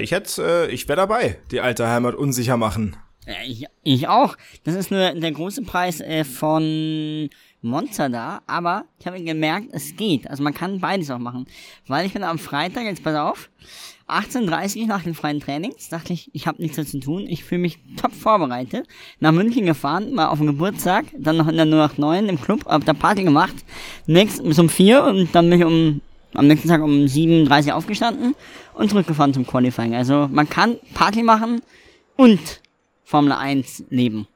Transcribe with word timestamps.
Ich 0.00 0.12
hätte, 0.12 0.68
äh, 0.68 0.72
ich 0.72 0.86
wäre 0.88 0.96
dabei, 0.96 1.38
die 1.50 1.60
alte 1.60 1.88
Heimat 1.88 2.14
unsicher 2.14 2.56
machen. 2.56 2.96
Ich, 3.46 3.66
ich 3.82 4.08
auch. 4.08 4.36
Das 4.64 4.74
ist 4.74 4.90
nur 4.90 5.12
der 5.12 5.32
große 5.32 5.62
Preis 5.62 6.00
äh, 6.00 6.24
von 6.24 7.28
Monster 7.62 8.08
da, 8.08 8.42
aber 8.46 8.84
ich 8.98 9.06
habe 9.06 9.22
gemerkt, 9.22 9.68
es 9.72 9.96
geht. 9.96 10.28
Also 10.28 10.42
man 10.42 10.54
kann 10.54 10.80
beides 10.80 11.10
auch 11.10 11.18
machen. 11.18 11.46
Weil 11.86 12.06
ich 12.06 12.12
bin 12.12 12.22
am 12.22 12.38
Freitag, 12.38 12.84
jetzt 12.84 13.02
pass 13.02 13.16
auf, 13.16 13.50
18.30 14.08 14.82
Uhr 14.82 14.86
nach 14.86 15.02
den 15.02 15.14
freien 15.14 15.40
Trainings, 15.40 15.88
dachte 15.88 16.12
ich, 16.12 16.30
ich 16.32 16.46
habe 16.46 16.60
nichts 16.60 16.76
mehr 16.76 16.86
zu 16.86 17.00
tun. 17.00 17.26
Ich 17.28 17.44
fühle 17.44 17.60
mich 17.60 17.78
top 18.00 18.12
vorbereitet. 18.12 18.86
Nach 19.20 19.32
München 19.32 19.66
gefahren, 19.66 20.12
mal 20.12 20.28
auf 20.28 20.38
den 20.38 20.48
Geburtstag, 20.48 21.06
dann 21.16 21.36
noch 21.36 21.48
in 21.48 21.56
der 21.56 21.66
089 21.66 22.28
im 22.28 22.40
Club, 22.40 22.66
auf 22.66 22.84
der 22.84 22.94
Party 22.94 23.22
gemacht. 23.24 23.54
Nächst 24.06 24.42
bis 24.44 24.58
um 24.58 24.68
4 24.68 25.04
und 25.04 25.34
dann 25.34 25.48
bin 25.48 25.60
ich 25.60 25.64
um, 25.64 26.00
am 26.34 26.46
nächsten 26.46 26.68
Tag 26.68 26.82
um 26.82 26.90
7.30 26.90 27.68
Uhr 27.68 27.76
aufgestanden 27.76 28.34
und 28.74 28.90
zurückgefahren 28.90 29.34
zum 29.34 29.46
Qualifying. 29.46 29.94
Also 29.94 30.28
man 30.30 30.48
kann 30.48 30.76
Party 30.94 31.22
machen 31.22 31.62
und 32.16 32.60
Formel 33.04 33.32
1 33.32 33.84
leben. 33.90 34.26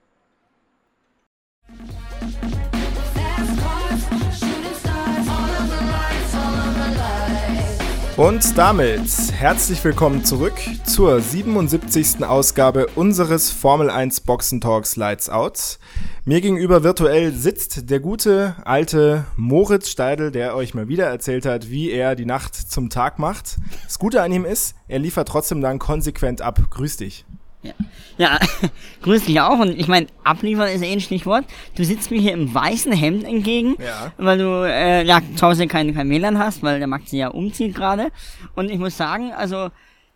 Und 8.16 8.56
damit 8.56 9.02
herzlich 9.39 9.85
willkommen 9.85 10.25
zurück 10.25 10.55
zur 10.87 11.21
77. 11.21 12.25
Ausgabe 12.25 12.87
unseres 12.95 13.51
Formel 13.51 13.91
1 13.91 14.23
Boxen 14.23 14.62
Talks 14.62 14.97
Lights 14.97 15.29
Out. 15.29 15.79
Mir 16.25 16.41
gegenüber 16.41 16.83
virtuell 16.83 17.33
sitzt 17.33 17.91
der 17.91 18.01
gute 18.01 18.57
alte 18.65 19.27
Moritz 19.37 19.91
Steidel, 19.91 20.31
der 20.31 20.57
euch 20.57 20.73
mal 20.73 20.89
wieder 20.89 21.05
erzählt 21.05 21.45
hat, 21.45 21.69
wie 21.69 21.91
er 21.91 22.17
die 22.17 22.25
Nacht 22.25 22.55
zum 22.55 22.89
Tag 22.89 23.19
macht. 23.19 23.57
Das 23.85 23.99
Gute 23.99 24.23
an 24.23 24.33
ihm 24.33 24.47
ist, 24.47 24.75
er 24.89 25.01
liefert 25.01 25.29
trotzdem 25.29 25.61
dann 25.61 25.79
konsequent 25.79 26.41
ab. 26.41 26.59
Grüß 26.71 26.97
dich. 26.97 27.27
Ja, 27.66 27.75
ja 28.19 28.39
grüß 29.03 29.25
dich 29.25 29.41
auch. 29.41 29.59
Und 29.59 29.78
ich 29.78 29.89
meine, 29.89 30.06
abliefern 30.25 30.69
ist 30.69 30.83
eh 30.83 30.92
ein 30.92 31.00
Stichwort. 31.00 31.45
Du 31.77 31.84
sitzt 31.84 32.11
mir 32.11 32.20
hier 32.20 32.33
im 32.33 32.53
weißen 32.53 32.92
Hemd 32.92 33.25
entgegen, 33.25 33.77
ja. 33.78 34.12
weil 34.17 34.39
du 34.39 34.67
äh, 34.67 35.05
ja 35.05 35.20
zu 35.36 35.47
Hause 35.47 35.67
kein, 35.67 35.94
kein 35.94 36.11
WLAN 36.11 36.39
hast, 36.39 36.62
weil 36.62 36.78
der 36.78 36.89
Max 36.89 37.12
ja 37.12 37.28
umzieht 37.28 37.75
gerade. 37.75 38.11
Und 38.55 38.70
ich 38.70 38.78
muss 38.78 38.97
sagen, 38.97 39.33
also 39.33 39.70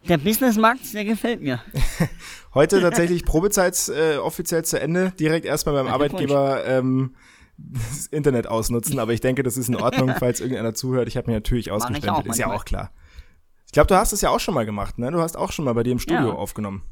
der 0.09 0.19
Business-Markt, 0.19 0.95
der 0.95 1.05
gefällt 1.05 1.43
mir. 1.43 1.61
Heute 2.55 2.81
tatsächlich 2.81 3.25
Probezeit 3.25 3.77
äh, 3.89 4.17
offiziell 4.17 4.65
zu 4.65 4.81
Ende. 4.81 5.13
Direkt 5.19 5.45
erstmal 5.45 5.75
beim 5.75 5.87
ja, 5.87 5.93
Arbeitgeber 5.93 6.65
ähm, 6.67 7.15
das 7.57 8.07
Internet 8.07 8.47
ausnutzen. 8.47 8.99
Aber 8.99 9.13
ich 9.13 9.21
denke, 9.21 9.43
das 9.43 9.57
ist 9.57 9.69
in 9.69 9.77
Ordnung, 9.77 10.13
falls 10.19 10.41
irgendeiner 10.41 10.75
zuhört. 10.75 11.09
Ich 11.09 11.17
habe 11.17 11.31
mir 11.31 11.37
natürlich 11.37 11.71
ausgespendet. 11.71 12.27
Ist 12.27 12.39
ja 12.39 12.53
auch 12.53 12.65
klar. 12.65 12.91
Ich 13.67 13.73
glaube, 13.73 13.87
du 13.87 13.95
hast 13.95 14.13
es 14.13 14.21
ja 14.21 14.31
auch 14.31 14.41
schon 14.41 14.55
mal 14.55 14.67
gemacht, 14.67 14.99
ne? 14.99 15.13
Du 15.13 15.21
hast 15.21 15.37
auch 15.37 15.53
schon 15.53 15.65
mal 15.65 15.75
bei 15.75 15.85
dir 15.85 15.93
im 15.93 16.01
Studio 16.01 16.29
ja. 16.29 16.35
aufgenommen. 16.35 16.83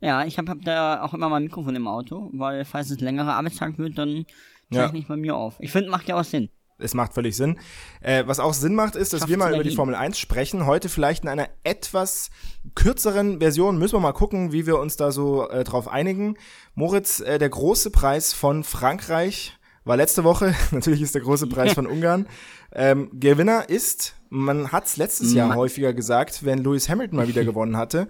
Ja, 0.00 0.24
ich 0.24 0.38
habe 0.38 0.50
hab 0.50 0.62
da 0.62 1.02
auch 1.02 1.14
immer 1.14 1.28
mein 1.28 1.44
Mikrofon 1.44 1.74
im 1.74 1.88
Auto, 1.88 2.30
weil 2.32 2.64
falls 2.64 2.90
es 2.90 3.00
längerer 3.00 3.34
Arbeitstag 3.34 3.78
wird, 3.78 3.98
dann 3.98 4.26
zeichne 4.70 4.98
ja. 4.98 5.02
ich 5.02 5.08
bei 5.08 5.16
mir 5.16 5.36
auf. 5.36 5.56
Ich 5.58 5.72
finde, 5.72 5.90
macht 5.90 6.08
ja 6.08 6.18
auch 6.18 6.24
Sinn. 6.24 6.50
Es 6.80 6.94
macht 6.94 7.12
völlig 7.12 7.36
Sinn. 7.36 7.58
Äh, 8.00 8.24
was 8.26 8.38
auch 8.38 8.54
Sinn 8.54 8.74
macht, 8.74 8.94
ist, 8.94 9.12
dass 9.12 9.20
Schafft 9.20 9.30
wir 9.30 9.36
mal 9.36 9.52
über 9.52 9.64
die 9.64 9.74
Formel 9.74 9.96
1 9.96 10.16
sprechen. 10.16 10.64
Heute 10.64 10.88
vielleicht 10.88 11.24
in 11.24 11.28
einer 11.28 11.48
etwas 11.64 12.30
kürzeren 12.76 13.40
Version. 13.40 13.78
Müssen 13.78 13.96
wir 13.96 14.00
mal 14.00 14.12
gucken, 14.12 14.52
wie 14.52 14.66
wir 14.66 14.78
uns 14.78 14.96
da 14.96 15.10
so 15.10 15.48
äh, 15.48 15.64
drauf 15.64 15.88
einigen. 15.88 16.36
Moritz, 16.76 17.18
äh, 17.18 17.38
der 17.38 17.48
große 17.48 17.90
Preis 17.90 18.32
von 18.32 18.62
Frankreich 18.62 19.58
war 19.84 19.96
letzte 19.96 20.22
Woche. 20.22 20.54
Natürlich 20.70 21.02
ist 21.02 21.16
der 21.16 21.22
große 21.22 21.48
Preis 21.48 21.72
von 21.72 21.86
Ungarn. 21.88 22.28
Ähm, 22.72 23.10
Gewinner 23.12 23.68
ist, 23.68 24.14
man 24.28 24.70
hat 24.70 24.86
es 24.86 24.96
letztes 24.96 25.32
Jahr 25.32 25.56
häufiger 25.56 25.92
gesagt, 25.92 26.44
wenn 26.44 26.62
Lewis 26.62 26.88
Hamilton 26.88 27.16
mal 27.16 27.28
wieder 27.28 27.44
gewonnen 27.44 27.76
hatte. 27.76 28.06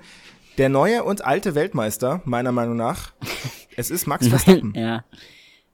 Der 0.58 0.68
neue 0.68 1.04
und 1.04 1.24
alte 1.24 1.54
Weltmeister, 1.54 2.20
meiner 2.24 2.52
Meinung 2.52 2.76
nach. 2.76 3.12
Es 3.76 3.92
ist 3.92 4.08
Max 4.08 4.26
Verstappen. 4.26 4.72
ja. 4.74 5.04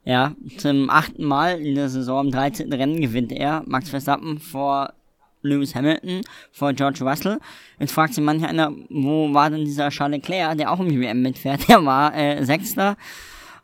Ja, 0.05 0.37
zum 0.59 0.91
achten 0.91 1.25
Mal 1.25 1.59
in 1.59 1.75
der 1.75 1.89
Saison, 1.89 2.27
im 2.27 2.31
13. 2.31 2.71
Rennen 2.71 3.01
gewinnt 3.01 3.33
er. 3.33 3.63
Max 3.65 3.89
Verstappen 3.89 4.39
vor 4.39 4.93
Lewis 5.41 5.75
Hamilton, 5.75 6.21
vor 6.53 6.75
George 6.75 7.03
Russell. 7.03 7.41
Jetzt 7.79 7.93
fragt 7.93 8.13
sich 8.13 8.23
manch 8.23 8.45
einer, 8.45 8.75
wo 8.91 9.33
war 9.33 9.49
denn 9.49 9.65
dieser 9.65 9.89
Charles 9.89 10.19
Leclerc, 10.19 10.59
der 10.59 10.71
auch 10.71 10.81
im 10.81 11.01
WM 11.01 11.23
mitfährt? 11.23 11.67
Der 11.69 11.83
war 11.83 12.15
äh, 12.15 12.45
Sechster. 12.45 12.99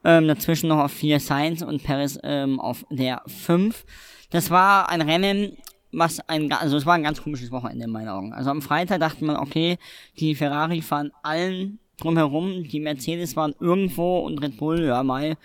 Ähm, 0.03 0.27
dazwischen 0.27 0.71
noch 0.71 0.84
auf 0.84 0.93
vier 0.93 1.21
Sainz 1.21 1.61
und 1.61 1.83
Paris 1.83 2.19
ähm, 2.22 2.59
auf 2.59 2.87
der 2.89 3.21
5. 3.27 3.84
Das 4.31 4.49
war 4.49 4.89
ein 4.89 5.03
Rennen, 5.03 5.59
was 5.93 6.21
ein, 6.28 6.53
also 6.53 6.77
es 6.77 6.87
war 6.87 6.95
ein 6.95 7.03
ganz 7.03 7.23
komisches 7.23 7.51
Wochenende 7.51 7.84
in 7.84 7.91
meinen 7.91 8.09
Augen. 8.09 8.33
Also 8.33 8.51
am 8.51 8.62
Freitag 8.62 9.01
dachte 9.01 9.25
man, 9.25 9.37
okay, 9.37 9.78
die 10.19 10.34
Ferrari 10.34 10.83
fahren 10.83 11.12
allen 11.23 11.78
drumherum, 11.99 12.65
die 12.65 12.81
Mercedes 12.81 13.37
waren 13.37 13.55
irgendwo 13.61 14.21
und 14.21 14.43
Red 14.43 14.56
Bull, 14.56 14.84
ja 14.84 15.03
mal, 15.03 15.37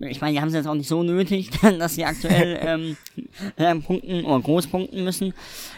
ich 0.00 0.20
meine, 0.20 0.34
die 0.34 0.40
haben 0.40 0.48
es 0.48 0.54
jetzt 0.54 0.66
auch 0.66 0.74
nicht 0.74 0.88
so 0.88 1.02
nötig, 1.02 1.50
dass 1.78 1.94
sie 1.94 2.04
aktuell 2.04 2.58
ähm, 2.62 2.96
äh, 3.56 3.74
punkten 3.76 4.24
oder 4.24 4.40
groß 4.40 4.66
punkten 4.66 5.04
müssen. 5.04 5.34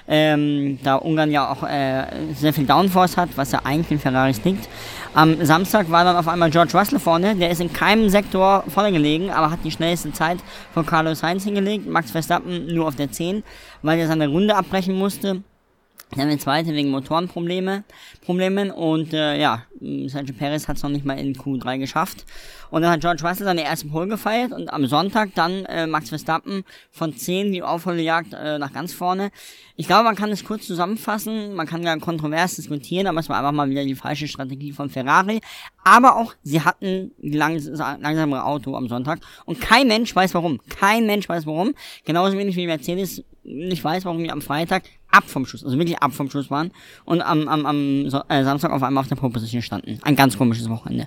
Ähm, 0.06 0.78
da 0.82 0.96
Ungarn 0.96 1.30
ja 1.30 1.50
auch 1.50 1.62
äh, 1.62 2.06
sehr 2.34 2.52
viel 2.52 2.66
Downforce 2.66 3.16
hat, 3.16 3.30
was 3.36 3.52
ja 3.52 3.60
eigentlich 3.64 3.88
den 3.88 3.98
Ferraris 3.98 4.42
liegt. 4.44 4.68
Am 5.14 5.44
Samstag 5.44 5.90
war 5.90 6.04
dann 6.04 6.16
auf 6.16 6.28
einmal 6.28 6.50
George 6.50 6.76
Russell 6.76 6.98
vorne, 6.98 7.34
der 7.36 7.50
ist 7.50 7.60
in 7.60 7.72
keinem 7.72 8.08
Sektor 8.08 8.64
vorne 8.68 8.92
gelegen, 8.92 9.30
aber 9.30 9.50
hat 9.50 9.60
die 9.64 9.70
schnellste 9.70 10.12
Zeit 10.12 10.38
von 10.72 10.84
Carlos 10.84 11.20
Sainz 11.20 11.44
hingelegt. 11.44 11.86
Max 11.86 12.10
Verstappen 12.10 12.66
nur 12.66 12.86
auf 12.86 12.96
der 12.96 13.10
10, 13.10 13.42
weil 13.82 13.98
er 13.98 14.06
seine 14.06 14.28
Runde 14.28 14.54
abbrechen 14.54 14.94
musste. 14.94 15.42
Dann 16.16 16.28
der 16.28 16.38
zweite 16.38 16.72
wegen 16.72 16.90
Motorenprobleme, 16.90 17.84
Problemen 18.24 18.70
und 18.70 19.12
äh, 19.12 19.38
ja, 19.38 19.64
Sergio 19.80 20.34
Perez 20.34 20.68
hat 20.68 20.76
es 20.76 20.82
noch 20.82 20.90
nicht 20.90 21.04
mal 21.04 21.18
in 21.18 21.34
Q3 21.34 21.78
geschafft. 21.78 22.24
Und 22.70 22.82
dann 22.82 22.90
hat 22.90 23.00
George 23.00 23.22
Russell 23.26 23.46
seine 23.46 23.64
erste 23.64 23.88
Pole 23.88 24.08
gefeiert 24.08 24.52
und 24.52 24.72
am 24.72 24.86
Sonntag 24.86 25.30
dann 25.34 25.64
äh, 25.66 25.86
Max 25.86 26.08
Verstappen 26.08 26.64
von 26.90 27.16
10 27.16 27.52
die 27.52 27.62
Aufholjagd 27.62 28.34
äh, 28.34 28.58
nach 28.58 28.72
ganz 28.72 28.92
vorne. 28.92 29.30
Ich 29.76 29.86
glaube, 29.86 30.04
man 30.04 30.16
kann 30.16 30.30
es 30.30 30.44
kurz 30.44 30.66
zusammenfassen, 30.66 31.54
man 31.54 31.66
kann 31.66 31.82
ja 31.82 31.96
kontrovers 31.98 32.56
diskutieren, 32.56 33.06
aber 33.06 33.20
es 33.20 33.28
war 33.28 33.38
einfach 33.38 33.52
mal 33.52 33.70
wieder 33.70 33.84
die 33.84 33.94
falsche 33.94 34.28
Strategie 34.28 34.72
von 34.72 34.90
Ferrari. 34.90 35.40
Aber 35.84 36.16
auch, 36.16 36.34
sie 36.42 36.60
hatten 36.60 37.12
langs 37.22 37.66
langsamere 37.66 38.44
Auto 38.44 38.74
am 38.74 38.88
Sonntag 38.88 39.20
und 39.46 39.60
kein 39.60 39.86
Mensch 39.86 40.14
weiß 40.14 40.34
warum. 40.34 40.60
Kein 40.68 41.06
Mensch 41.06 41.28
weiß 41.28 41.46
warum. 41.46 41.74
Genauso 42.04 42.36
wenig 42.36 42.56
wie 42.56 42.66
Mercedes 42.66 43.24
nicht 43.44 43.82
weiß, 43.82 44.04
warum 44.04 44.22
die 44.22 44.30
am 44.30 44.42
Freitag 44.42 44.82
ab 45.10 45.24
vom 45.26 45.46
Schuss, 45.46 45.64
also 45.64 45.78
wirklich 45.78 45.98
ab 45.98 46.12
vom 46.12 46.30
Schuss 46.30 46.50
waren 46.50 46.70
und 47.04 47.22
am, 47.22 47.48
am, 47.48 47.66
am 47.66 48.10
so 48.10 48.20
äh, 48.28 48.44
Samstag 48.44 48.72
auf 48.72 48.82
einmal 48.82 49.02
auf 49.02 49.08
der 49.08 49.16
Proposition 49.16 49.62
standen. 49.68 50.00
Ein 50.02 50.16
ganz 50.16 50.36
komisches 50.36 50.68
Wochenende. 50.68 51.06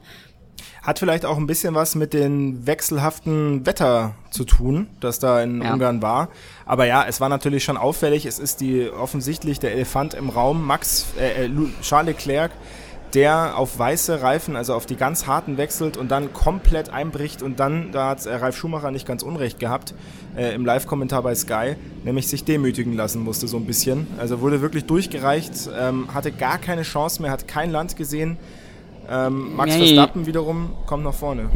Hat 0.83 0.97
vielleicht 0.97 1.25
auch 1.25 1.38
ein 1.38 1.45
bisschen 1.45 1.75
was 1.75 1.94
mit 1.95 2.13
dem 2.13 2.66
wechselhaften 2.66 3.66
Wetter 3.66 4.16
zu 4.31 4.45
tun, 4.45 4.88
das 4.99 5.19
da 5.19 5.41
in 5.41 5.61
ja. 5.61 5.73
Ungarn 5.73 6.01
war. 6.01 6.29
Aber 6.66 6.85
ja, 6.85 7.05
es 7.07 7.21
war 7.21 7.29
natürlich 7.29 7.63
schon 7.63 7.77
auffällig. 7.77 8.25
Es 8.25 8.39
ist 8.39 8.61
die 8.61 8.89
offensichtlich 8.89 9.59
der 9.59 9.73
Elefant 9.73 10.13
im 10.13 10.29
Raum. 10.29 10.66
Max, 10.66 11.07
äh, 11.19 11.45
äh 11.45 11.50
Charles 11.81 12.16
Leclerc 12.16 12.51
der 13.13 13.57
auf 13.57 13.77
weiße 13.77 14.22
Reifen, 14.22 14.55
also 14.55 14.73
auf 14.73 14.85
die 14.85 14.95
ganz 14.95 15.27
harten 15.27 15.57
wechselt 15.57 15.97
und 15.97 16.11
dann 16.11 16.33
komplett 16.33 16.89
einbricht 16.89 17.41
und 17.41 17.59
dann, 17.59 17.91
da 17.91 18.09
hat 18.09 18.25
äh, 18.25 18.35
Ralf 18.35 18.55
Schumacher 18.55 18.91
nicht 18.91 19.05
ganz 19.05 19.23
unrecht 19.23 19.59
gehabt, 19.59 19.94
äh, 20.35 20.53
im 20.53 20.66
Live-Kommentar 20.66 21.21
bei 21.23 21.35
Sky, 21.35 21.75
nämlich 22.03 22.27
sich 22.27 22.44
demütigen 22.44 22.94
lassen 22.94 23.23
musste 23.23 23.47
so 23.47 23.57
ein 23.57 23.66
bisschen. 23.66 24.07
Also 24.17 24.41
wurde 24.41 24.61
wirklich 24.61 24.85
durchgereicht, 24.85 25.69
ähm, 25.77 26.13
hatte 26.13 26.31
gar 26.31 26.57
keine 26.57 26.83
Chance 26.83 27.21
mehr, 27.21 27.31
hat 27.31 27.47
kein 27.47 27.71
Land 27.71 27.95
gesehen. 27.95 28.38
Ähm, 29.09 29.55
Max 29.55 29.73
nee. 29.73 29.79
Verstappen 29.79 30.25
wiederum 30.25 30.71
kommt 30.85 31.03
nach 31.03 31.13
vorne. 31.13 31.50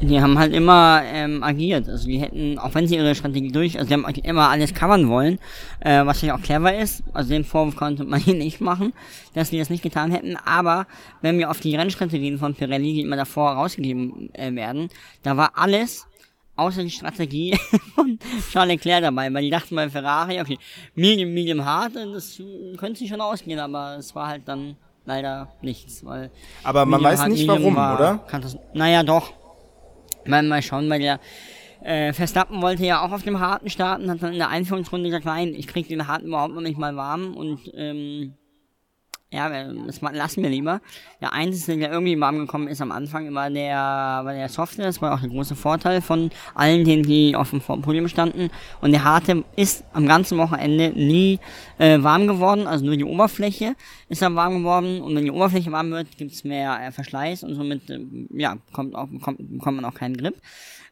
Die 0.00 0.20
haben 0.20 0.38
halt 0.38 0.54
immer 0.54 1.02
ähm, 1.04 1.42
agiert. 1.42 1.88
Also 1.88 2.06
die 2.06 2.18
hätten, 2.18 2.58
auch 2.58 2.74
wenn 2.74 2.88
sie 2.88 2.96
ihre 2.96 3.14
Strategie 3.14 3.52
durch, 3.52 3.78
also 3.78 3.88
die 3.88 3.94
haben 3.94 4.06
immer 4.24 4.48
alles 4.48 4.72
covern 4.72 5.08
wollen, 5.08 5.38
äh, 5.80 6.04
was 6.06 6.16
natürlich 6.16 6.32
auch 6.32 6.42
clever 6.42 6.74
ist. 6.74 7.02
Also 7.12 7.30
den 7.30 7.44
Vorwurf 7.44 7.76
konnte 7.76 8.04
man 8.04 8.18
hier 8.24 8.34
nicht 8.34 8.60
machen, 8.60 8.94
dass 9.34 9.50
sie 9.50 9.58
das 9.58 9.68
nicht 9.68 9.82
getan 9.82 10.10
hätten. 10.10 10.36
Aber 10.36 10.86
wenn 11.20 11.38
wir 11.38 11.50
auf 11.50 11.60
die 11.60 11.76
Rennstrategien 11.76 12.38
von 12.38 12.54
Pirelli, 12.54 12.94
die 12.94 13.00
immer 13.02 13.16
davor 13.16 13.52
rausgegeben 13.52 14.34
äh, 14.34 14.54
werden, 14.54 14.88
da 15.22 15.36
war 15.36 15.52
alles 15.54 16.06
außer 16.56 16.82
die 16.82 16.90
Strategie 16.90 17.58
von 17.94 18.18
Charles 18.50 18.74
Leclerc 18.74 19.02
dabei, 19.02 19.32
weil 19.32 19.42
die 19.42 19.50
dachten 19.50 19.74
bei 19.74 19.88
Ferrari, 19.88 20.40
okay, 20.40 20.58
medium, 20.94 21.32
medium 21.32 21.64
hart, 21.64 21.96
das 21.96 22.40
könnte 22.76 22.98
sich 22.98 23.08
schon 23.08 23.20
ausgehen, 23.20 23.58
aber 23.58 23.96
es 23.98 24.14
war 24.14 24.28
halt 24.28 24.46
dann 24.46 24.76
leider 25.06 25.48
nichts, 25.62 26.04
weil. 26.04 26.30
Aber 26.62 26.84
man 26.84 27.02
weiß 27.02 27.26
nicht 27.28 27.48
warum, 27.48 27.76
war, 27.76 27.98
oder? 27.98 28.58
Naja, 28.74 29.02
doch. 29.02 29.32
Mal, 30.26 30.42
mal 30.42 30.62
schauen, 30.62 30.88
weil 30.90 31.00
der 31.00 31.20
äh, 31.82 32.12
Verstappen 32.12 32.60
wollte 32.62 32.84
ja 32.84 33.04
auch 33.04 33.12
auf 33.12 33.22
dem 33.22 33.40
Harten 33.40 33.70
starten, 33.70 34.10
hat 34.10 34.22
dann 34.22 34.32
in 34.32 34.38
der 34.38 34.48
Einführungsrunde 34.48 35.08
gesagt, 35.08 35.24
nein, 35.24 35.54
ich 35.54 35.66
krieg 35.66 35.88
den 35.88 36.06
Harten 36.06 36.26
überhaupt 36.26 36.54
noch 36.54 36.60
nicht 36.60 36.78
mal 36.78 36.96
warm 36.96 37.34
und 37.34 37.70
ähm, 37.74 38.34
Ja, 39.32 39.48
das 39.86 40.00
lassen 40.00 40.42
wir 40.42 40.50
lieber. 40.50 40.80
Der 41.20 41.32
einzige, 41.32 41.78
der 41.78 41.92
irgendwie 41.92 42.18
warm 42.18 42.38
gekommen 42.38 42.66
ist 42.66 42.82
am 42.82 42.90
Anfang, 42.90 43.32
war 43.32 43.48
der, 43.48 43.76
war 43.76 44.32
der 44.32 44.48
Software. 44.48 44.86
Das 44.86 45.00
war 45.00 45.14
auch 45.14 45.20
der 45.20 45.28
große 45.28 45.54
Vorteil 45.54 46.00
von 46.00 46.32
allen, 46.56 46.84
denen, 46.84 47.04
die 47.04 47.36
auf 47.36 47.50
dem 47.50 47.60
Podium 47.60 48.08
standen. 48.08 48.50
Und 48.80 48.90
der 48.90 49.04
harte 49.04 49.44
ist 49.54 49.84
am 49.92 50.08
ganzen 50.08 50.36
Wochenende 50.36 50.90
nie 50.96 51.38
äh, 51.78 52.02
warm 52.02 52.26
geworden. 52.26 52.66
Also 52.66 52.84
nur 52.84 52.96
die 52.96 53.04
Oberfläche 53.04 53.76
ist 54.08 54.20
dann 54.20 54.34
warm 54.34 54.58
geworden. 54.58 55.00
Und 55.00 55.14
wenn 55.14 55.24
die 55.24 55.30
Oberfläche 55.30 55.70
warm 55.70 55.92
wird, 55.92 56.08
gibt's 56.18 56.42
mehr 56.42 56.80
äh, 56.82 56.90
Verschleiß 56.90 57.44
und 57.44 57.54
somit, 57.54 57.88
äh, 57.88 58.00
ja, 58.30 58.56
kommt, 58.72 58.96
auch, 58.96 59.06
kommt, 59.22 59.38
bekommt 59.38 59.80
man 59.80 59.84
auch 59.84 59.94
keinen 59.94 60.16
Grip. 60.16 60.34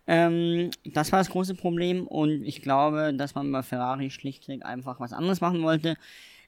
Ähm, 0.07 0.71
das 0.85 1.11
war 1.11 1.19
das 1.19 1.31
große 1.31 1.57
Problem. 1.57 2.07
Und 2.07 2.45
ich 2.45 2.63
glaube, 2.63 3.13
dass 3.15 3.35
man 3.35 3.51
bei 3.51 3.65
Ferrari 3.65 4.11
schlichtweg 4.11 4.65
einfach 4.65 5.01
was 5.01 5.13
anderes 5.13 5.41
machen 5.41 5.65
wollte 5.65 5.97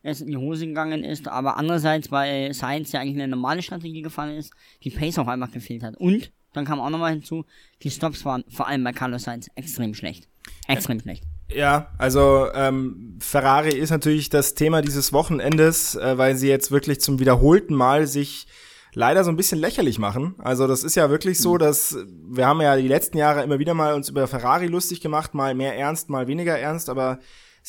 es 0.02 0.20
in 0.20 0.28
die 0.28 0.36
Hose 0.36 0.66
gegangen 0.66 1.04
ist, 1.04 1.28
aber 1.28 1.56
andererseits, 1.56 2.10
weil 2.10 2.54
Science 2.54 2.92
ja 2.92 3.00
eigentlich 3.00 3.16
eine 3.16 3.28
normale 3.28 3.62
Strategie 3.62 4.02
gefahren 4.02 4.36
ist, 4.36 4.52
die 4.82 4.90
Pace 4.90 5.18
auch 5.18 5.28
einfach 5.28 5.52
gefehlt 5.52 5.82
hat. 5.82 5.96
Und 5.96 6.32
dann 6.52 6.64
kam 6.64 6.80
auch 6.80 6.90
nochmal 6.90 7.12
hinzu, 7.12 7.44
die 7.82 7.90
Stops 7.90 8.24
waren 8.24 8.44
vor 8.48 8.66
allem 8.66 8.82
bei 8.82 8.92
Carlos 8.92 9.24
Sainz 9.24 9.48
extrem 9.54 9.94
schlecht. 9.94 10.28
Extrem 10.66 10.98
ja. 10.98 11.02
schlecht. 11.02 11.24
Ja, 11.52 11.90
also 11.98 12.48
ähm, 12.54 13.18
Ferrari 13.20 13.76
ist 13.76 13.90
natürlich 13.90 14.30
das 14.30 14.54
Thema 14.54 14.82
dieses 14.82 15.12
Wochenendes, 15.12 15.96
äh, 15.96 16.16
weil 16.16 16.36
sie 16.36 16.48
jetzt 16.48 16.70
wirklich 16.70 17.00
zum 17.00 17.18
wiederholten 17.18 17.74
Mal 17.74 18.06
sich 18.06 18.46
leider 18.94 19.24
so 19.24 19.30
ein 19.30 19.36
bisschen 19.36 19.58
lächerlich 19.58 19.98
machen. 19.98 20.34
Also 20.38 20.66
das 20.66 20.84
ist 20.84 20.94
ja 20.94 21.10
wirklich 21.10 21.38
so, 21.38 21.54
mhm. 21.54 21.58
dass 21.58 21.96
wir 22.28 22.46
haben 22.46 22.60
ja 22.60 22.76
die 22.76 22.88
letzten 22.88 23.18
Jahre 23.18 23.42
immer 23.42 23.58
wieder 23.58 23.74
mal 23.74 23.94
uns 23.94 24.08
über 24.08 24.26
Ferrari 24.28 24.66
lustig 24.66 25.00
gemacht, 25.00 25.34
mal 25.34 25.54
mehr 25.54 25.76
ernst, 25.76 26.08
mal 26.08 26.28
weniger 26.28 26.58
ernst, 26.58 26.88
aber 26.88 27.18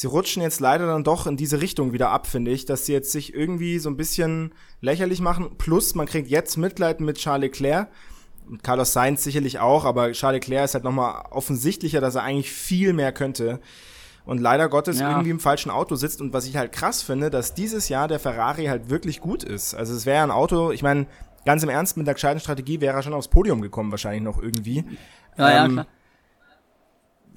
sie 0.02 0.08
rutschen 0.08 0.42
jetzt 0.42 0.60
leider 0.60 0.88
dann 0.88 1.04
doch 1.04 1.28
in 1.28 1.38
diese 1.38 1.62
Richtung 1.62 1.94
wieder 1.94 2.10
ab, 2.10 2.26
finde 2.26 2.50
ich, 2.50 2.66
dass 2.66 2.88
sie 2.88 2.94
jetzt 2.94 3.12
sich 3.12 3.36
irgendwie 3.36 3.78
so 3.78 3.88
ein 3.88 3.98
bisschen 3.98 4.52
lächerlich 4.82 5.22
machen. 5.22 5.58
Plus, 5.60 5.94
man 5.94 6.08
kriegt 6.08 6.28
jetzt 6.28 6.58
Mitleid 6.58 7.02
mit 7.02 7.20
Charles 7.20 7.44
Leclerc. 7.44 7.88
Carlos 8.64 8.94
Sainz 8.94 9.24
sicherlich 9.24 9.60
auch, 9.60 9.86
aber 9.86 10.12
Charles 10.14 10.42
Leclerc 10.42 10.66
ist 10.66 10.74
halt 10.74 10.84
nochmal 10.84 11.26
offensichtlicher, 11.30 12.02
dass 12.02 12.16
er 12.16 12.24
eigentlich 12.24 12.52
viel 12.52 12.94
mehr 12.94 13.12
könnte. 13.12 13.60
Und 14.26 14.42
leider 14.42 14.70
Gottes 14.70 15.00
ja. 15.00 15.12
irgendwie 15.12 15.30
im 15.30 15.40
falschen 15.40 15.70
Auto 15.70 15.94
sitzt. 15.94 16.20
Und 16.20 16.34
was 16.34 16.48
ich 16.48 16.58
halt 16.58 16.72
krass 16.72 17.04
finde, 17.04 17.30
dass 17.30 17.54
dieses 17.54 17.88
Jahr 17.88 18.08
der 18.08 18.20
Ferrari 18.20 18.66
halt 18.66 18.90
wirklich 18.90 19.22
gut 19.22 19.44
ist. 19.44 19.76
Also 19.76 19.94
es 19.94 20.08
wäre 20.08 20.18
ja 20.18 20.24
ein 20.24 20.32
Auto, 20.32 20.72
ich 20.72 20.82
meine, 20.82 21.06
ganz 21.46 21.62
im 21.62 21.70
Ernst, 21.70 21.96
mit 21.96 22.08
der 22.08 22.16
gescheiten 22.16 22.40
Strategie 22.40 22.82
wäre 22.82 22.98
er 22.98 23.04
schon 23.04 23.14
aufs 23.14 23.28
Podium 23.28 23.62
gekommen, 23.62 23.92
wahrscheinlich 23.92 24.24
noch 24.24 24.42
irgendwie. 24.42 24.84
Ja, 25.38 25.66
ähm, 25.66 25.78
ja, 25.78 25.84
klar. 25.84 25.88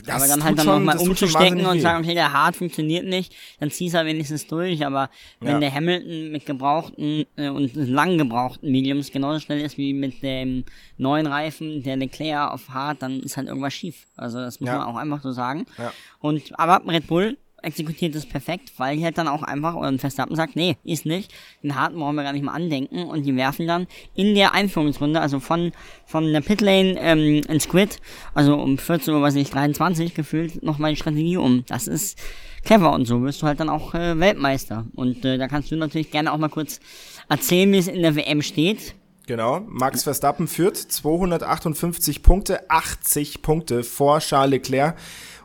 Das 0.06 0.16
aber 0.16 0.28
dann 0.28 0.44
halt 0.44 0.58
dann 0.58 0.66
nochmal 0.66 0.98
umzustecken 0.98 1.64
und 1.64 1.80
sagen, 1.80 2.04
okay, 2.04 2.14
der 2.14 2.32
Hart 2.32 2.56
funktioniert 2.56 3.06
nicht, 3.06 3.34
dann 3.60 3.70
ziehst 3.70 3.94
du 3.94 3.98
halt 3.98 4.08
wenigstens 4.08 4.46
durch, 4.46 4.84
aber 4.84 5.10
wenn 5.40 5.52
ja. 5.52 5.60
der 5.60 5.74
Hamilton 5.74 6.30
mit 6.30 6.46
gebrauchten 6.46 7.24
äh, 7.36 7.48
und 7.48 7.74
lang 7.74 8.18
gebrauchten 8.18 8.70
Mediums 8.70 9.10
genauso 9.10 9.40
schnell 9.40 9.60
ist 9.60 9.78
wie 9.78 9.92
mit 9.92 10.22
dem 10.22 10.64
neuen 10.98 11.26
Reifen 11.26 11.82
der 11.82 11.96
Leclerc 11.96 12.52
auf 12.52 12.68
Hart, 12.68 13.02
dann 13.02 13.20
ist 13.20 13.36
halt 13.36 13.48
irgendwas 13.48 13.74
schief. 13.74 14.06
Also 14.16 14.38
das 14.38 14.60
muss 14.60 14.68
ja. 14.68 14.78
man 14.78 14.86
auch 14.86 14.96
einfach 14.96 15.22
so 15.22 15.32
sagen. 15.32 15.66
Ja. 15.78 15.92
Und 16.20 16.58
aber 16.58 16.82
Red 16.86 17.06
Bull 17.06 17.36
exekutiert 17.64 18.14
es 18.14 18.26
perfekt, 18.26 18.72
weil 18.76 18.96
die 18.96 19.04
halt 19.04 19.18
dann 19.18 19.28
auch 19.28 19.42
einfach, 19.42 19.74
oder 19.74 19.96
Verstappen 19.98 20.36
sagt, 20.36 20.56
nee, 20.56 20.76
ist 20.84 21.06
nicht, 21.06 21.32
den 21.62 21.74
harten 21.74 21.98
brauchen 21.98 22.16
wir 22.16 22.22
gar 22.22 22.32
nicht 22.32 22.44
mal 22.44 22.52
andenken 22.52 23.04
und 23.04 23.24
die 23.24 23.34
werfen 23.36 23.66
dann 23.66 23.86
in 24.14 24.34
der 24.34 24.52
Einführungsrunde, 24.52 25.20
also 25.20 25.40
von, 25.40 25.72
von 26.06 26.32
der 26.32 26.40
Pitlane 26.40 26.96
ähm, 27.00 27.42
ins 27.48 27.68
Quid, 27.68 28.00
also 28.34 28.54
um 28.56 28.78
14 28.78 29.14
Uhr, 29.14 29.22
was 29.22 29.34
ich, 29.34 29.50
23 29.50 30.14
gefühlt, 30.14 30.62
nochmal 30.62 30.92
die 30.92 30.96
Strategie 30.96 31.36
um. 31.36 31.64
Das 31.66 31.88
ist 31.88 32.18
clever 32.64 32.92
und 32.92 33.06
so 33.06 33.22
wirst 33.22 33.42
du 33.42 33.46
halt 33.46 33.60
dann 33.60 33.68
auch 33.68 33.94
äh, 33.94 34.18
Weltmeister. 34.18 34.86
Und 34.94 35.24
äh, 35.24 35.38
da 35.38 35.48
kannst 35.48 35.70
du 35.70 35.76
natürlich 35.76 36.10
gerne 36.10 36.32
auch 36.32 36.38
mal 36.38 36.48
kurz 36.48 36.80
erzählen, 37.28 37.70
wie 37.72 37.78
es 37.78 37.88
in 37.88 38.02
der 38.02 38.16
WM 38.16 38.42
steht. 38.42 38.94
Genau, 39.26 39.60
Max 39.66 40.02
Verstappen 40.02 40.48
führt 40.48 40.76
258 40.76 42.22
Punkte, 42.22 42.68
80 42.68 43.40
Punkte 43.40 43.82
vor 43.82 44.18
Charles 44.18 44.50
Leclerc. 44.50 44.96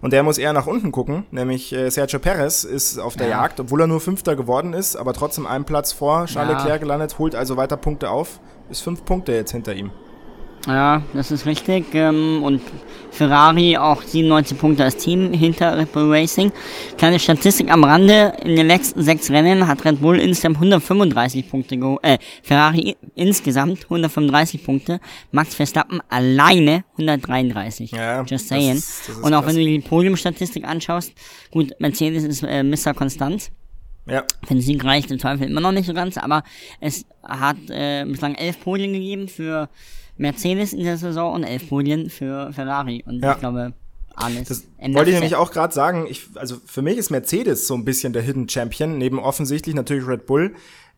Und 0.01 0.11
der 0.11 0.23
muss 0.23 0.37
eher 0.37 0.53
nach 0.53 0.67
unten 0.67 0.91
gucken, 0.91 1.25
nämlich 1.31 1.73
äh, 1.73 1.89
Sergio 1.89 2.19
Perez 2.19 2.63
ist 2.63 2.99
auf 2.99 3.15
der 3.15 3.27
ja. 3.27 3.41
Jagd, 3.41 3.59
obwohl 3.59 3.81
er 3.81 3.87
nur 3.87 3.99
Fünfter 3.99 4.35
geworden 4.35 4.73
ist, 4.73 4.95
aber 4.95 5.13
trotzdem 5.13 5.45
einen 5.45 5.65
Platz 5.65 5.91
vor 5.91 6.25
Charles 6.25 6.51
ja. 6.51 6.57
Leclerc 6.57 6.81
gelandet, 6.81 7.19
holt 7.19 7.35
also 7.35 7.57
weiter 7.57 7.77
Punkte 7.77 8.09
auf, 8.09 8.39
ist 8.69 8.81
fünf 8.81 9.03
Punkte 9.05 9.33
jetzt 9.33 9.51
hinter 9.51 9.73
ihm. 9.73 9.91
Ja, 10.67 11.01
das 11.13 11.31
ist 11.31 11.45
richtig. 11.45 11.85
Ähm, 11.93 12.43
und 12.43 12.61
Ferrari 13.11 13.77
auch 13.77 14.01
97 14.03 14.57
Punkte 14.57 14.83
als 14.83 14.97
Team 14.97 15.33
hinter 15.33 15.77
Red 15.77 15.91
Bull 15.91 16.13
Racing. 16.13 16.51
Kleine 16.97 17.19
Statistik 17.19 17.71
am 17.71 17.83
Rande. 17.83 18.33
In 18.43 18.55
den 18.55 18.67
letzten 18.67 19.01
sechs 19.01 19.29
Rennen 19.31 19.67
hat 19.67 19.83
Red 19.85 20.01
Bull 20.01 20.19
insgesamt 20.19 20.57
135 20.57 21.49
Punkte 21.49 21.77
geholt. 21.77 21.99
Äh, 22.03 22.17
Ferrari 22.43 22.97
insgesamt 23.15 23.83
135 23.85 24.63
Punkte. 24.63 24.99
Max 25.31 25.55
Verstappen 25.55 26.01
alleine 26.09 26.83
133. 26.93 27.91
Ja, 27.91 28.23
Just 28.23 28.49
saying. 28.49 28.75
Das 28.75 28.77
ist, 28.77 29.09
das 29.09 29.17
ist 29.17 29.23
und 29.23 29.33
auch 29.33 29.43
krass. 29.43 29.55
wenn 29.55 29.63
du 29.63 29.69
die 29.69 29.79
Podiumstatistik 29.79 30.65
anschaust, 30.67 31.13
gut, 31.51 31.71
Mercedes 31.79 32.23
ist 32.23 32.43
äh, 32.43 32.63
Mr. 32.63 32.93
Konstant. 32.93 33.49
Ja. 34.07 34.23
Für 34.47 34.55
den 34.55 34.61
Sieg 34.61 34.83
reicht 34.83 35.11
im 35.11 35.19
Zweifel 35.19 35.47
immer 35.47 35.61
noch 35.61 35.71
nicht 35.71 35.85
so 35.85 35.93
ganz, 35.93 36.17
aber 36.17 36.43
es 36.79 37.05
hat 37.23 37.57
äh, 37.69 38.05
bislang 38.05 38.35
elf 38.35 38.59
Podien 38.59 38.93
gegeben 38.93 39.27
für 39.27 39.69
Mercedes 40.19 40.73
in 40.73 40.83
der 40.83 40.97
Saison 40.97 41.33
und 41.33 41.43
elf 41.43 41.69
Podien 41.69 42.09
für 42.09 42.51
Ferrari. 42.53 43.03
Und 43.07 43.23
ja. 43.23 43.33
ich 43.33 43.39
glaube, 43.39 43.73
alles. 44.15 44.49
Das 44.49 44.67
wollte 44.93 45.11
ich 45.11 45.15
nämlich 45.15 45.35
auch 45.35 45.51
gerade 45.51 45.73
sagen. 45.73 46.07
Ich, 46.09 46.27
also 46.35 46.57
für 46.65 46.81
mich 46.81 46.97
ist 46.97 47.09
Mercedes 47.09 47.67
so 47.67 47.73
ein 47.73 47.85
bisschen 47.85 48.11
der 48.11 48.21
Hidden 48.21 48.49
Champion, 48.49 48.97
neben 48.97 49.17
offensichtlich 49.17 49.75
natürlich 49.75 50.05
Red 50.05 50.25
Bull. 50.25 50.53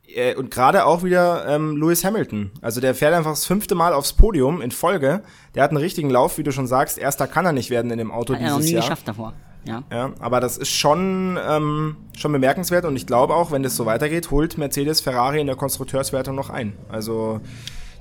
Äh, 0.07 0.35
und 0.35 0.50
gerade 0.50 0.85
auch 0.85 1.03
wieder 1.03 1.45
ähm, 1.47 1.77
Lewis 1.77 2.03
Hamilton. 2.03 2.51
Also 2.62 2.81
der 2.81 2.95
fährt 2.95 3.13
einfach 3.13 3.31
das 3.31 3.45
fünfte 3.45 3.75
Mal 3.75 3.94
aufs 3.94 4.13
Podium 4.13 4.59
in 4.59 4.71
Folge. 4.71 5.21
Der 5.53 5.63
hat 5.63 5.69
einen 5.69 5.77
richtigen 5.77 6.09
Lauf, 6.09 6.39
wie 6.39 6.44
du 6.44 6.51
schon 6.51 6.65
sagst. 6.65 6.97
Erster 6.97 7.27
kann 7.27 7.45
er 7.45 7.53
nicht 7.53 7.69
werden 7.69 7.91
in 7.91 8.00
dem 8.00 8.12
Auto 8.12 8.33
hat 8.33 8.41
dieses 8.41 8.53
er 8.53 8.57
noch 8.57 8.65
nie 8.65 8.71
Jahr. 8.71 8.81
geschafft 8.81 9.07
davor. 9.07 9.33
Ja. 9.63 9.83
ja, 9.91 10.12
aber 10.19 10.39
das 10.39 10.57
ist 10.57 10.69
schon, 10.69 11.38
ähm, 11.47 11.95
schon 12.18 12.31
bemerkenswert 12.31 12.83
und 12.83 12.95
ich 12.95 13.06
glaube 13.06 13.35
auch, 13.35 13.51
wenn 13.51 13.62
das 13.62 13.75
so 13.75 13.85
weitergeht, 13.85 14.31
holt 14.31 14.57
Mercedes 14.57 15.01
Ferrari 15.01 15.39
in 15.39 15.45
der 15.45 15.56
Konstrukteurswertung 15.56 16.33
noch 16.33 16.50
ein. 16.50 16.73
Also 16.89 17.41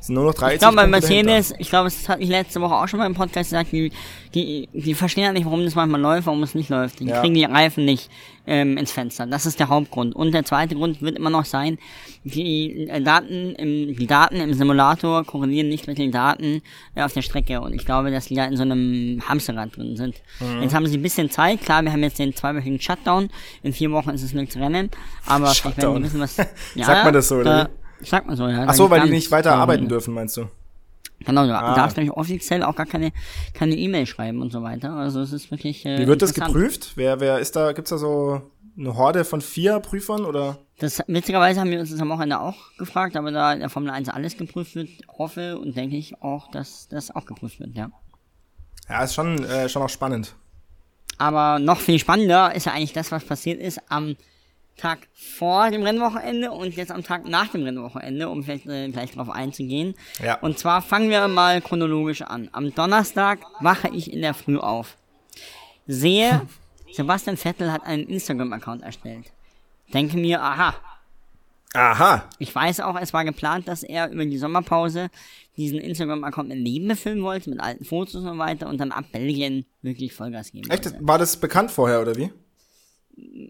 es 0.01 0.07
sind 0.07 0.15
nur 0.15 0.25
noch 0.25 0.35
30 0.35 0.55
Ich 0.55 0.61
glaube, 0.61 0.77
bei 0.77 0.87
Mercedes, 0.87 1.55
ich 1.59 1.69
glaube, 1.69 1.85
das 1.85 2.09
hatte 2.09 2.23
ich 2.23 2.29
letzte 2.31 2.63
Woche 2.63 2.75
auch 2.75 2.89
schon 2.89 2.99
mal 2.99 3.07
im 3.07 3.15
Podcast 3.15 3.51
gesagt, 3.51 3.71
die, 3.71 3.93
die, 4.35 4.69
die 4.73 4.95
verstehen 4.95 5.25
ja 5.25 5.33
nicht, 5.33 5.45
warum 5.45 5.63
das 5.63 5.75
manchmal 5.75 6.01
läuft, 6.01 6.27
warum 6.27 6.43
es 6.43 6.55
nicht 6.55 6.71
läuft. 6.71 7.01
Die 7.01 7.05
ja. 7.05 7.21
kriegen 7.21 7.35
die 7.35 7.45
Reifen 7.45 7.85
nicht 7.85 8.11
ähm, 8.47 8.79
ins 8.79 8.93
Fenster. 8.93 9.27
Das 9.27 9.45
ist 9.45 9.61
der 9.61 9.69
Hauptgrund. 9.69 10.17
Und 10.17 10.33
der 10.33 10.45
zweite 10.45 10.75
Grund 10.75 11.03
wird 11.03 11.19
immer 11.19 11.29
noch 11.29 11.45
sein, 11.45 11.79
die 12.25 12.89
äh, 12.89 13.03
Daten 13.03 13.55
im, 13.57 13.95
die 13.95 14.07
Daten 14.07 14.37
im 14.37 14.55
Simulator 14.55 15.23
korrelieren 15.25 15.69
nicht 15.69 15.87
mit 15.87 15.99
den 15.99 16.13
Daten 16.13 16.63
äh, 16.95 17.03
auf 17.03 17.13
der 17.13 17.21
Strecke. 17.21 17.61
Und 17.61 17.75
ich 17.75 17.85
glaube, 17.85 18.11
dass 18.11 18.27
die 18.27 18.37
da 18.37 18.47
in 18.47 18.57
so 18.57 18.63
einem 18.63 19.23
Hamsterrad 19.29 19.77
drin 19.77 19.99
sind. 19.99 20.15
Mhm. 20.41 20.63
Jetzt 20.63 20.75
haben 20.75 20.87
sie 20.87 20.97
ein 20.97 21.03
bisschen 21.03 21.31
Zeit. 21.31 21.61
Klar, 21.61 21.83
wir 21.83 21.93
haben 21.93 22.03
jetzt 22.03 22.19
den 22.19 22.35
zweiwöchigen 22.35 22.81
Shutdown. 22.81 23.29
In 23.63 23.75
vier 23.75 23.91
Wochen 23.91 24.11
ist 24.11 24.23
es 24.23 24.33
nichts 24.33 24.57
Rennen. 24.57 24.91
Aber 25.27 25.55
Shutdown. 25.55 25.73
vielleicht 25.75 25.83
werden 25.83 25.97
die 25.97 26.03
wissen, 26.05 26.21
was... 26.21 26.37
Ja, 26.75 26.85
Sagt 26.87 27.05
man 27.05 27.13
das 27.13 27.29
so, 27.29 27.37
oder? 27.37 27.65
Da, 27.65 27.71
Sagt 28.03 28.27
man 28.27 28.37
so, 28.37 28.49
ja. 28.49 28.65
Ach 28.67 28.75
so, 28.75 28.91
weil 28.91 29.03
die 29.03 29.11
nicht 29.11 29.31
weiter 29.31 29.55
arbeiten 29.55 29.89
dürfen, 29.89 30.15
meinst 30.15 30.37
du? 30.37 30.47
Genau, 31.25 31.47
du 31.47 31.55
ah. 31.55 31.75
darfst 31.75 31.97
nämlich 31.97 32.17
offiziell 32.17 32.63
auch 32.63 32.75
gar 32.75 32.87
keine 32.87 33.13
keine 33.53 33.77
E-Mail 33.77 34.07
schreiben 34.07 34.41
und 34.41 34.51
so 34.51 34.63
weiter. 34.63 34.95
Also 34.95 35.21
es 35.21 35.33
ist 35.33 35.51
wirklich. 35.51 35.85
Äh, 35.85 35.99
Wie 35.99 36.07
wird 36.07 36.23
das 36.23 36.33
geprüft? 36.33 36.93
Wer 36.97 37.21
wer 37.21 37.39
ist 37.39 37.57
da? 37.57 37.73
Gibt's 37.73 37.91
da 37.91 37.99
so 37.99 38.43
eine 38.79 38.97
Horde 38.97 39.25
von 39.25 39.43
vier 39.43 39.81
Prüfern 39.81 40.25
oder? 40.25 40.59
Das 40.79 41.03
witzigerweise 41.07 41.61
haben 41.61 41.71
wir 41.71 41.81
uns 41.81 41.91
das 41.91 42.01
am 42.01 42.09
Wochenende 42.09 42.41
auch 42.41 42.57
gefragt, 42.79 43.17
aber 43.17 43.31
da 43.31 43.53
in 43.53 43.61
der 43.61 43.69
Formel 43.69 43.91
1 43.91 44.09
alles 44.09 44.39
geprüft 44.39 44.75
wird, 44.75 44.89
hoffe 45.19 45.59
und 45.59 45.77
denke 45.77 45.97
ich 45.97 46.23
auch, 46.23 46.51
dass 46.51 46.89
das 46.89 47.15
auch 47.15 47.27
geprüft 47.27 47.61
wird, 47.61 47.77
ja. 47.77 47.91
Ja, 48.89 49.05
ist 49.05 49.15
schon 49.15 49.45
äh, 49.45 49.69
schon 49.69 49.83
auch 49.83 49.91
spannend. 49.91 50.35
Aber 51.19 51.59
noch 51.59 51.79
viel 51.79 51.99
spannender 51.99 52.55
ist 52.55 52.65
ja 52.65 52.73
eigentlich 52.73 52.95
das, 52.95 53.13
was 53.13 53.25
passiert 53.25 53.61
ist 53.61 53.79
am 53.91 54.17
Tag 54.81 55.09
vor 55.15 55.71
dem 55.71 55.83
Rennwochenende 55.83 56.51
und 56.51 56.75
jetzt 56.75 56.91
am 56.91 57.05
Tag 57.05 57.29
nach 57.29 57.49
dem 57.49 57.63
Rennwochenende, 57.65 58.29
um 58.29 58.43
vielleicht 58.43 58.67
äh, 58.67 58.89
gleich 58.89 59.13
darauf 59.13 59.31
einzugehen. 59.31 59.95
Ja. 60.25 60.39
Und 60.41 60.59
zwar 60.59 60.81
fangen 60.81 61.11
wir 61.11 61.29
mal 61.29 61.61
chronologisch 61.61 62.23
an. 62.23 62.49
Am 62.53 62.75
Donnerstag 62.75 63.41
wache 63.61 63.89
ich 63.93 64.13
in 64.13 64.23
der 64.23 64.35
Früh 64.35 64.57
auf. 64.57 64.97
Sehe, 65.87 66.43
Sebastian 66.93 67.37
Vettel 67.37 67.71
hat 67.73 67.85
einen 67.85 68.05
Instagram-Account 68.05 68.83
erstellt. 68.83 69.27
Denke 69.93 70.17
mir, 70.17 70.43
aha. 70.43 70.75
Aha. 71.75 72.29
Ich 72.39 72.53
weiß 72.53 72.81
auch, 72.81 72.99
es 73.01 73.13
war 73.13 73.25
geplant, 73.25 73.69
dass 73.69 73.83
er 73.83 74.11
über 74.11 74.25
die 74.25 74.39
Sommerpause 74.39 75.09
diesen 75.57 75.79
Instagram-Account 75.79 76.49
mit 76.49 76.59
Leben 76.59 76.89
befilmen 76.89 77.23
wollte, 77.23 77.51
mit 77.51 77.61
alten 77.61 77.85
Fotos 77.85 78.17
und 78.17 78.25
so 78.25 78.39
weiter 78.39 78.69
und 78.69 78.79
dann 78.79 78.93
ab 78.93 79.05
Belgien 79.13 79.67
wirklich 79.83 80.13
Vollgas 80.15 80.51
geben 80.53 80.69
Echt? 80.71 80.87
Wollte. 80.87 80.99
War 81.07 81.19
das 81.19 81.37
bekannt 81.37 81.71
vorher, 81.71 82.01
oder 82.01 82.17
wie? 82.17 82.33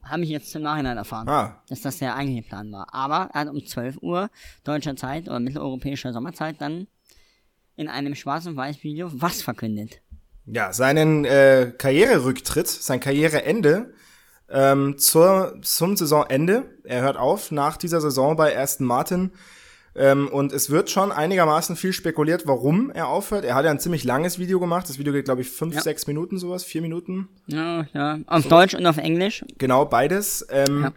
Habe 0.05 0.23
ich 0.23 0.31
jetzt 0.31 0.55
im 0.55 0.63
Nachhinein 0.63 0.97
erfahren, 0.97 1.29
ah. 1.29 1.63
dass 1.69 1.83
das 1.83 1.99
der 1.99 2.17
eigentliche 2.17 2.49
Plan 2.49 2.73
war. 2.73 2.93
Aber 2.93 3.31
er 3.33 3.41
hat 3.41 3.49
um 3.49 3.65
12 3.65 3.99
Uhr 4.03 4.31
deutscher 4.65 4.97
Zeit 4.97 5.29
oder 5.29 5.41
mitteleuropäischer 5.41 6.13
Sommerzeit 6.13 6.61
dann 6.61 6.87
in 7.77 7.89
einem 7.89 8.15
Schwarz- 8.15 8.47
und 8.47 8.57
Weiß-Video 8.57 9.11
was 9.13 9.43
verkündet. 9.43 10.01
Ja, 10.47 10.73
seinen 10.73 11.25
äh, 11.25 11.73
Karriererücktritt, 11.77 12.67
sein 12.67 13.01
Karriereende 13.01 13.95
ähm, 14.49 14.99
zur, 14.99 15.59
zum 15.63 15.97
Saisonende. 15.97 16.65
Er 16.85 17.03
hört 17.03 17.17
auf 17.17 17.51
nach 17.51 17.77
dieser 17.77 18.01
Saison 18.01 18.37
bei 18.37 18.59
Aston 18.59 18.87
Martin. 18.87 19.33
Ähm, 19.97 20.29
und 20.29 20.53
es 20.53 20.71
wird 20.71 20.89
schon 20.89 21.11
einigermaßen 21.11 21.75
viel 21.75 21.93
spekuliert, 21.93 22.47
warum 22.47 22.91
er 22.91 23.09
aufhört. 23.09 23.45
Er 23.45 23.55
hat 23.55 23.65
ja 23.65 23.71
ein 23.71 23.81
ziemlich 23.81 24.05
langes 24.05 24.39
Video 24.39 24.61
gemacht. 24.61 24.89
Das 24.89 24.99
Video 24.99 25.13
geht, 25.13 25.25
glaube 25.25 25.41
ich, 25.41 25.51
fünf, 25.51 25.75
ja. 25.75 25.81
sechs 25.81 26.07
Minuten 26.07 26.39
sowas, 26.39 26.65
vier 26.65 26.81
Minuten. 26.81 27.29
Ja, 27.47 27.87
ja. 27.93 28.19
Auf 28.27 28.45
so. 28.45 28.49
Deutsch 28.49 28.75
und 28.75 28.87
auf 28.87 28.99
Englisch. 28.99 29.45
Genau, 29.59 29.85
beides. 29.85 30.47
Ähm, 30.51 30.85
ja. 30.85 30.93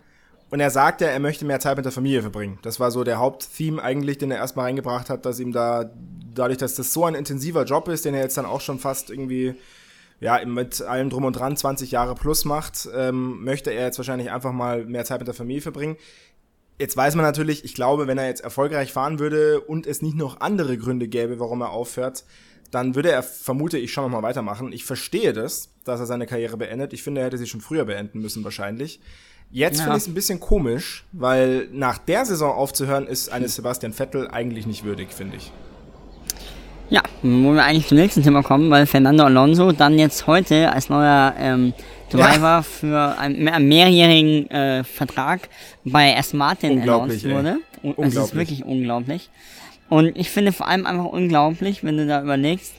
Und 0.51 0.59
er 0.59 0.69
sagt 0.69 1.01
ja, 1.01 1.07
er 1.07 1.19
möchte 1.19 1.45
mehr 1.45 1.59
Zeit 1.59 1.77
mit 1.77 1.85
der 1.85 1.91
Familie 1.91 2.21
verbringen. 2.21 2.59
Das 2.61 2.79
war 2.79 2.91
so 2.91 3.03
der 3.03 3.17
Haupttheme 3.17 3.81
eigentlich, 3.81 4.19
den 4.19 4.29
er 4.29 4.37
erstmal 4.37 4.65
reingebracht 4.65 5.09
hat, 5.09 5.25
dass 5.25 5.39
ihm 5.39 5.51
da, 5.51 5.89
dadurch, 6.35 6.59
dass 6.59 6.75
das 6.75 6.93
so 6.93 7.05
ein 7.05 7.15
intensiver 7.15 7.63
Job 7.63 7.87
ist, 7.87 8.05
den 8.05 8.13
er 8.13 8.21
jetzt 8.21 8.37
dann 8.37 8.45
auch 8.45 8.61
schon 8.61 8.77
fast 8.77 9.09
irgendwie 9.09 9.55
ja, 10.19 10.45
mit 10.45 10.81
allem 10.83 11.09
drum 11.09 11.25
und 11.25 11.33
dran 11.33 11.57
20 11.57 11.89
Jahre 11.89 12.13
plus 12.13 12.45
macht, 12.45 12.87
ähm, 12.95 13.43
möchte 13.43 13.71
er 13.71 13.85
jetzt 13.85 13.97
wahrscheinlich 13.97 14.31
einfach 14.31 14.51
mal 14.51 14.85
mehr 14.85 15.05
Zeit 15.05 15.19
mit 15.19 15.27
der 15.27 15.33
Familie 15.33 15.61
verbringen. 15.63 15.97
Jetzt 16.79 16.97
weiß 16.97 17.15
man 17.15 17.23
natürlich, 17.23 17.63
ich 17.63 17.75
glaube, 17.75 18.07
wenn 18.07 18.17
er 18.17 18.27
jetzt 18.27 18.43
erfolgreich 18.43 18.91
fahren 18.91 19.19
würde 19.19 19.61
und 19.61 19.85
es 19.85 20.01
nicht 20.01 20.15
noch 20.15 20.41
andere 20.41 20.77
Gründe 20.77 21.07
gäbe, 21.07 21.39
warum 21.39 21.61
er 21.61 21.69
aufhört, 21.69 22.23
dann 22.71 22.95
würde 22.95 23.11
er, 23.11 23.21
vermute 23.21 23.77
ich, 23.77 23.93
schon 23.93 24.05
nochmal 24.05 24.23
weitermachen. 24.23 24.73
Ich 24.73 24.83
verstehe 24.83 25.33
das, 25.33 25.69
dass 25.83 25.99
er 25.99 26.07
seine 26.07 26.25
Karriere 26.25 26.57
beendet. 26.57 26.93
Ich 26.93 27.03
finde, 27.03 27.21
er 27.21 27.27
hätte 27.27 27.37
sie 27.37 27.45
schon 27.45 27.61
früher 27.61 27.85
beenden 27.85 28.19
müssen, 28.19 28.43
wahrscheinlich. 28.43 28.99
Jetzt 29.51 29.77
ja. 29.77 29.83
finde 29.83 29.97
ich 29.97 30.03
es 30.03 30.07
ein 30.07 30.15
bisschen 30.15 30.39
komisch, 30.39 31.05
weil 31.11 31.67
nach 31.71 31.99
der 31.99 32.25
Saison 32.25 32.51
aufzuhören, 32.51 33.05
ist 33.05 33.31
eines 33.31 33.55
Sebastian 33.55 33.93
Vettel 33.93 34.27
eigentlich 34.27 34.65
nicht 34.65 34.83
würdig, 34.83 35.11
finde 35.11 35.37
ich. 35.37 35.51
Ja, 36.89 37.01
wo 37.21 37.53
wir 37.53 37.63
eigentlich 37.63 37.87
zum 37.87 37.97
nächsten 37.97 38.23
Thema 38.23 38.41
kommen, 38.41 38.69
weil 38.71 38.87
Fernando 38.87 39.23
Alonso 39.23 39.71
dann 39.71 39.97
jetzt 39.99 40.25
heute 40.25 40.71
als 40.71 40.89
neuer 40.89 41.35
ähm, 41.37 41.73
Driver 42.13 42.41
ja. 42.41 42.61
für 42.61 43.17
einen, 43.17 43.47
einen 43.47 43.67
mehrjährigen 43.67 44.49
äh, 44.49 44.83
Vertrag 44.83 45.49
bei 45.83 46.17
Aston 46.17 46.37
Martin 46.37 46.81
announced 46.81 47.29
wurde. 47.29 47.57
Es 47.97 48.15
ist 48.15 48.35
wirklich 48.35 48.63
unglaublich. 48.63 49.29
Und 49.89 50.17
ich 50.17 50.29
finde 50.29 50.51
vor 50.53 50.67
allem 50.67 50.85
einfach 50.85 51.05
unglaublich, 51.05 51.83
wenn 51.83 51.97
du 51.97 52.07
da 52.07 52.21
überlegst, 52.21 52.73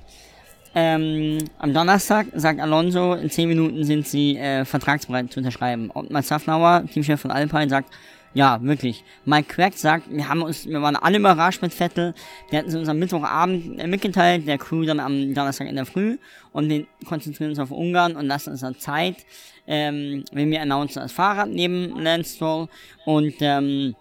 ähm, 0.74 1.38
am 1.58 1.72
Donnerstag 1.72 2.26
sagt 2.34 2.60
Alonso, 2.60 3.14
in 3.14 3.30
10 3.30 3.48
Minuten 3.48 3.84
sind 3.84 4.08
sie 4.08 4.36
äh, 4.36 4.64
vertragsbereit 4.64 5.32
zu 5.32 5.38
unterschreiben. 5.38 5.90
Und 5.90 6.10
Matt 6.10 6.24
Safnauer, 6.24 6.84
Teamchef 6.92 7.20
von 7.20 7.30
Alpine, 7.30 7.68
sagt, 7.68 7.90
ja, 8.34 8.60
wirklich. 8.62 9.04
Mike 9.24 9.54
Crack 9.54 9.74
sagt, 9.74 10.10
wir 10.10 10.28
haben 10.28 10.42
uns, 10.42 10.66
wir 10.66 10.82
waren 10.82 10.96
alle 10.96 11.18
überrascht 11.18 11.62
mit 11.62 11.72
Vettel. 11.72 12.14
Wir 12.50 12.58
hatten 12.58 12.68
es 12.68 12.74
uns 12.74 12.88
am 12.88 12.98
Mittwochabend 12.98 13.78
äh, 13.78 13.86
mitgeteilt, 13.86 14.46
der 14.46 14.58
Crew 14.58 14.84
dann 14.84 14.98
am 14.98 15.32
Donnerstag 15.32 15.68
in 15.68 15.76
der 15.76 15.86
Früh 15.86 16.18
und 16.52 16.68
wir 16.68 16.86
konzentrieren 17.06 17.50
uns 17.50 17.60
auf 17.60 17.70
Ungarn 17.70 18.16
und 18.16 18.26
lassen 18.26 18.50
uns 18.50 18.60
dann 18.60 18.76
Zeit, 18.76 19.24
ähm, 19.68 20.24
wenn 20.32 20.50
wir 20.50 20.60
announcen 20.60 21.00
als 21.00 21.12
Fahrrad 21.12 21.48
neben 21.48 22.00
Lance 22.00 22.34
Stroll 22.34 22.68
und, 23.04 23.34
ähm, 23.40 23.94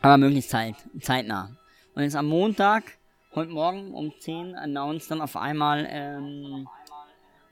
aber 0.00 0.18
möglichst 0.18 0.50
Zeit, 0.50 0.76
zeitnah. 1.00 1.50
Und 1.96 2.04
jetzt 2.04 2.16
am 2.16 2.26
Montag, 2.26 2.84
heute 3.34 3.50
Morgen 3.50 3.92
um 3.92 4.12
10 4.16 4.54
announced 4.54 5.10
dann 5.10 5.20
auf 5.20 5.36
einmal, 5.36 5.86
ähm, 5.90 6.68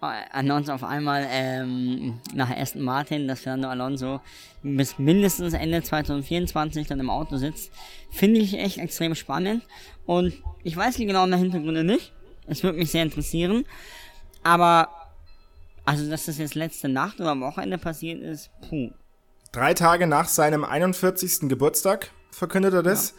announced 0.03 0.71
auf 0.71 0.85
einmal 0.85 1.27
ähm, 1.31 2.21
nach 2.35 2.51
Aston 2.51 2.83
Martin, 2.83 3.29
dass 3.29 3.41
Fernando 3.41 3.69
Alonso 3.69 4.21
bis 4.63 4.99
mindestens 4.99 5.55
Ende 5.55 5.83
2024 5.83 6.87
dann 6.87 7.01
im 7.01 7.11
Auto 7.11 7.37
sitzt. 7.37 7.71
Finde 8.11 8.41
ich 8.41 8.59
echt 8.59 8.79
extrem 8.79 9.15
spannend. 9.15 9.65
Und 10.07 10.35
ich 10.65 10.77
weiß 10.77 10.97
die 10.97 11.07
genauen 11.07 11.33
Hintergründe 11.33 11.85
nicht. 11.85 12.13
Es 12.47 12.63
würde 12.63 12.79
mich 12.79 12.91
sehr 12.91 13.03
interessieren. 13.03 13.65
Aber, 14.43 14.89
also, 15.85 16.09
dass 16.11 16.27
das 16.27 16.39
jetzt 16.39 16.55
letzte 16.55 16.89
Nacht 16.89 17.21
oder 17.21 17.31
am 17.31 17.41
Wochenende 17.41 17.79
passiert 17.79 18.21
ist, 18.21 18.51
puh. 18.69 18.91
Drei 19.53 19.75
Tage 19.75 20.07
nach 20.07 20.29
seinem 20.29 20.65
41. 20.65 21.49
Geburtstag 21.49 22.11
verkündet 22.31 22.75
er 22.75 22.83
das. 22.83 23.11
Ja, 23.11 23.17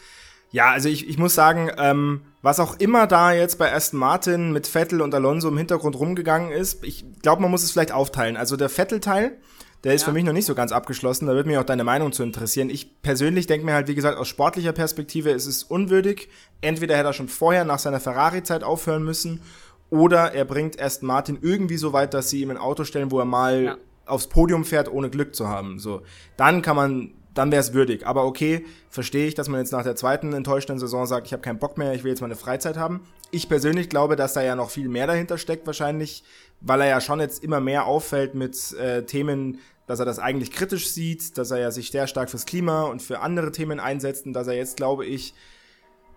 ja 0.54 0.72
also 0.72 0.88
ich, 0.88 1.10
ich 1.10 1.18
muss 1.18 1.36
sagen, 1.36 1.70
ähm, 1.78 2.22
was 2.42 2.62
auch 2.62 2.80
immer 2.80 3.08
da 3.08 3.34
jetzt 3.34 3.58
bei 3.58 3.74
Aston 3.74 4.00
Martin 4.00 4.54
mit 4.54 4.68
Vettel 4.68 5.02
und 5.02 5.14
Alonso 5.14 5.50
im 5.50 5.58
Hintergrund 5.58 5.98
rumgegangen 5.98 6.52
ist, 6.52 6.84
ich 6.86 7.06
glaube, 7.22 7.42
man 7.42 7.52
muss 7.52 7.64
es 7.64 7.72
vielleicht 7.72 7.92
aufteilen. 7.92 8.38
Also 8.38 8.56
der 8.56 8.70
Vettel-Teil, 8.70 9.38
der 9.84 9.94
ist 9.94 10.02
ja. 10.02 10.08
für 10.08 10.14
mich 10.14 10.24
noch 10.24 10.34
nicht 10.34 10.46
so 10.46 10.56
ganz 10.56 10.72
abgeschlossen. 10.72 11.26
Da 11.26 11.34
würde 11.34 11.50
mich 11.50 11.58
auch 11.58 11.64
deine 11.64 11.84
Meinung 11.84 12.12
zu 12.12 12.24
interessieren. 12.24 12.70
Ich 12.70 13.02
persönlich 13.02 13.48
denke 13.48 13.66
mir 13.66 13.74
halt, 13.74 13.88
wie 13.88 13.96
gesagt, 13.96 14.18
aus 14.18 14.28
sportlicher 14.28 14.72
Perspektive 14.72 15.32
ist 15.32 15.46
es 15.46 15.64
unwürdig. 15.64 16.30
Entweder 16.62 16.96
hätte 16.96 17.10
er 17.10 17.14
schon 17.14 17.28
vorher 17.28 17.66
nach 17.66 17.80
seiner 17.80 18.00
Ferrari-Zeit 18.00 18.64
aufhören 18.64 19.04
müssen 19.04 19.42
oder 19.90 20.34
er 20.34 20.46
bringt 20.46 20.82
Aston 20.82 21.08
Martin 21.08 21.38
irgendwie 21.42 21.78
so 21.78 21.94
weit, 21.94 22.14
dass 22.14 22.30
sie 22.30 22.42
ihm 22.42 22.50
ein 22.50 22.58
Auto 22.58 22.84
stellen, 22.84 23.12
wo 23.12 23.20
er 23.20 23.26
mal 23.26 23.64
ja. 23.64 23.78
aufs 24.06 24.28
Podium 24.28 24.66
fährt, 24.66 24.92
ohne 24.92 25.10
Glück 25.10 25.36
zu 25.36 25.48
haben. 25.48 25.80
So, 25.80 26.02
dann 26.36 26.62
kann 26.62 26.76
man 26.76 27.12
dann 27.34 27.52
wäre 27.52 27.62
es 27.62 27.74
würdig. 27.74 28.06
Aber 28.06 28.26
okay, 28.26 28.66
verstehe 28.90 29.28
ich, 29.28 29.34
dass 29.34 29.50
man 29.50 29.60
jetzt 29.60 29.72
nach 29.72 29.84
der 29.84 29.96
zweiten 29.96 30.34
enttäuschten 30.34 30.80
Saison 30.80 31.06
sagt, 31.06 31.28
ich 31.28 31.34
habe 31.34 31.42
keinen 31.42 31.60
Bock 31.60 31.78
mehr, 31.78 31.94
ich 31.94 32.04
will 32.04 32.12
jetzt 32.12 32.22
meine 32.22 32.36
Freizeit 32.36 32.78
haben. 32.78 33.02
Ich 33.32 33.50
persönlich 33.50 33.90
glaube, 33.90 34.16
dass 34.16 34.34
da 34.34 34.42
ja 34.42 34.56
noch 34.56 34.70
viel 34.70 34.90
mehr 34.90 35.08
dahinter 35.08 35.38
steckt 35.38 35.66
wahrscheinlich, 35.66 36.24
weil 36.62 36.82
er 36.82 36.88
ja 36.88 37.02
schon 37.02 37.20
jetzt 37.20 37.44
immer 37.44 37.60
mehr 37.60 37.86
auffällt 37.86 38.36
mit 38.36 38.74
äh, 38.74 39.04
Themen, 39.04 39.60
dass 39.88 40.00
er 40.00 40.06
das 40.06 40.20
eigentlich 40.20 40.52
kritisch 40.52 40.90
sieht, 40.90 41.38
dass 41.38 41.52
er 41.52 41.58
ja 41.58 41.72
sich 41.72 41.92
sehr 41.92 42.08
stark 42.08 42.30
fürs 42.30 42.46
Klima 42.46 42.84
und 42.84 43.02
für 43.02 43.20
andere 43.20 43.52
Themen 43.52 43.80
einsetzt 43.80 44.26
und 44.26 44.34
dass 44.34 44.48
er 44.48 44.54
jetzt, 44.54 44.78
glaube 44.78 45.06
ich, 45.06 45.34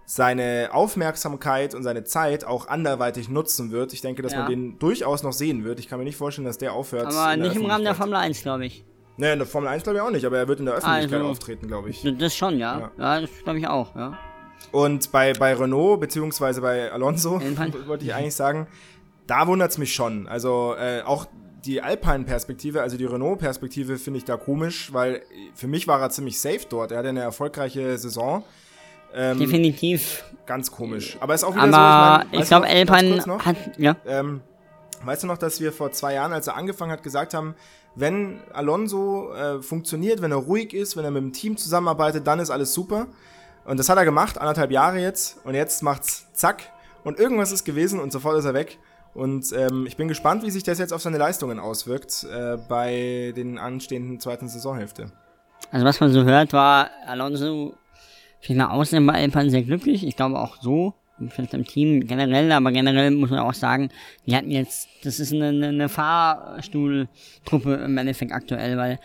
seine 0.08 0.70
Aufmerksamkeit 0.73 1.75
und 1.75 1.82
seine 1.82 2.04
Zeit 2.04 2.44
auch 2.44 2.68
anderweitig 2.68 3.28
nutzen 3.28 3.73
wird. 3.73 3.92
Ich 3.92 4.02
denke, 4.02 4.23
dass 4.23 4.32
ja. 4.32 4.40
man 4.40 4.50
den 4.50 4.78
durchaus 4.78 5.25
noch 5.25 5.32
sehen 5.32 5.64
wird. 5.64 5.80
Ich 5.80 5.88
kann 5.88 5.99
mir 5.99 6.04
nicht 6.04 6.16
vorstellen, 6.16 6.44
dass 6.44 6.58
der 6.58 6.75
aufhört. 6.75 7.06
Aber 7.06 7.37
nicht 7.37 7.56
im 7.56 7.66
Rahmen 7.66 7.85
der 7.85 7.96
Formel 7.96 8.14
1, 8.14 8.42
glaube 8.42 8.66
ich. 8.66 8.85
Nee, 9.18 9.32
in 9.32 9.38
der 9.38 9.46
Formel 9.46 9.68
1 9.68 9.82
glaube 9.82 9.99
ich 9.99 10.02
auch 10.02 10.11
nicht, 10.11 10.25
aber 10.25 10.38
er 10.38 10.49
wird 10.49 10.61
in 10.61 10.66
der 10.66 10.75
Öffentlichkeit 10.75 11.20
also, 11.20 11.30
auftreten, 11.30 11.66
glaube 11.68 11.90
ich. 11.90 12.06
Das 12.18 12.37
schon, 12.37 12.58
ja. 12.58 12.78
Ja, 12.78 12.90
ja 12.99 13.20
das 13.20 13.30
glaube 13.42 13.58
ich 13.58 13.66
auch, 13.66 13.94
ja. 13.96 14.18
Und 14.73 15.11
bei, 15.12 15.32
bei 15.32 15.54
Renault, 15.54 16.00
beziehungsweise 16.00 16.61
bei 16.61 16.92
Alonso, 16.92 17.40
wollte 17.87 18.04
ich 18.04 18.14
eigentlich 18.14 18.35
sagen, 18.35 18.66
da 19.26 19.46
wundert 19.46 19.70
es 19.70 19.78
mich 19.78 19.94
schon. 19.94 20.26
Also 20.26 20.75
äh, 20.78 21.02
auch 21.02 21.26
die 21.64 21.82
Alpine-Perspektive, 21.82 22.82
also 22.82 22.96
die 22.96 23.06
Renault-Perspektive 23.06 23.96
finde 23.96 24.18
ich 24.18 24.25
da 24.25 24.37
komisch, 24.37 24.92
weil 24.92 25.23
für 25.54 25.66
mich 25.66 25.88
war 25.88 26.00
er 26.00 26.11
ziemlich 26.11 26.40
safe 26.40 26.61
dort. 26.68 26.92
Er 26.92 26.99
hatte 26.99 27.08
eine 27.08 27.23
erfolgreiche 27.23 27.99
Saison. 27.99 28.44
Ähm, 29.14 29.38
Definitiv. 29.38 30.25
Ganz 30.46 30.70
komisch. 30.70 31.16
Aber 31.20 31.35
ist 31.35 31.42
auch 31.42 31.54
wieder 31.54 31.75
Aber 31.75 32.23
so, 32.23 32.26
ich, 32.26 32.32
mein, 32.32 32.42
ich 32.42 32.49
glaube, 32.49 32.66
Alpine 32.66 33.44
hat, 33.44 33.56
ja. 33.78 33.96
Ähm, 34.06 34.42
weißt 35.04 35.25
du 35.25 35.26
noch, 35.26 35.38
dass 35.38 35.61
wir 35.61 35.73
vor 35.73 35.90
zwei 35.92 36.14
Jahren, 36.14 36.32
als 36.32 36.46
er 36.46 36.56
angefangen 36.56 36.92
hat, 36.92 37.02
gesagt 37.02 37.35
haben, 37.35 37.54
wenn 37.96 38.40
Alonso 38.52 39.32
äh, 39.34 39.62
funktioniert, 39.62 40.22
wenn 40.22 40.30
er 40.30 40.36
ruhig 40.36 40.74
ist, 40.74 40.96
wenn 40.96 41.04
er 41.04 41.10
mit 41.10 41.22
dem 41.22 41.32
Team 41.32 41.56
zusammenarbeitet, 41.56 42.26
dann 42.26 42.38
ist 42.38 42.50
alles 42.50 42.72
super. 42.72 43.06
Und 43.64 43.78
das 43.78 43.88
hat 43.88 43.96
er 43.98 44.04
gemacht, 44.04 44.38
anderthalb 44.38 44.70
Jahre 44.70 45.00
jetzt. 45.00 45.44
Und 45.44 45.54
jetzt 45.54 45.82
macht's 45.82 46.26
zack. 46.32 46.70
Und 47.04 47.18
irgendwas 47.18 47.52
ist 47.52 47.64
gewesen 47.64 47.98
und 47.98 48.12
sofort 48.12 48.38
ist 48.38 48.44
er 48.44 48.54
weg. 48.54 48.78
Und 49.14 49.50
ähm, 49.52 49.86
ich 49.86 49.96
bin 49.96 50.08
gespannt, 50.08 50.42
wie 50.42 50.50
sich 50.50 50.62
das 50.62 50.78
jetzt 50.78 50.92
auf 50.92 51.00
seine 51.00 51.16
Leistungen 51.16 51.58
auswirkt 51.58 52.24
äh, 52.24 52.58
bei 52.68 53.32
den 53.34 53.58
anstehenden 53.58 54.20
zweiten 54.20 54.46
Saisonhälfte. 54.46 55.10
Also 55.70 55.86
was 55.86 55.98
man 55.98 56.12
so 56.12 56.24
hört, 56.24 56.52
war 56.52 56.90
Alonso 57.06 57.74
vielleicht 58.40 58.58
nach 58.58 58.70
außen 58.70 59.08
Alpine 59.08 59.50
sehr 59.50 59.62
glücklich. 59.62 60.06
Ich 60.06 60.16
glaube 60.16 60.38
auch 60.38 60.60
so 60.60 60.94
vielleicht 61.28 61.54
im 61.54 61.64
Team 61.64 62.06
generell, 62.06 62.52
aber 62.52 62.73
generell 62.73 63.11
muss 63.11 63.30
man 63.30 63.40
auch 63.40 63.54
sagen, 63.54 63.90
die 64.26 64.37
hatten 64.37 64.50
jetzt, 64.50 64.88
das 65.02 65.20
ist 65.20 65.32
eine, 65.32 65.68
eine 65.68 65.88
Fahrstuhltruppe 65.88 67.75
im 67.75 67.96
Endeffekt 67.99 68.32
aktuell, 68.32 68.76
weil 68.76 68.99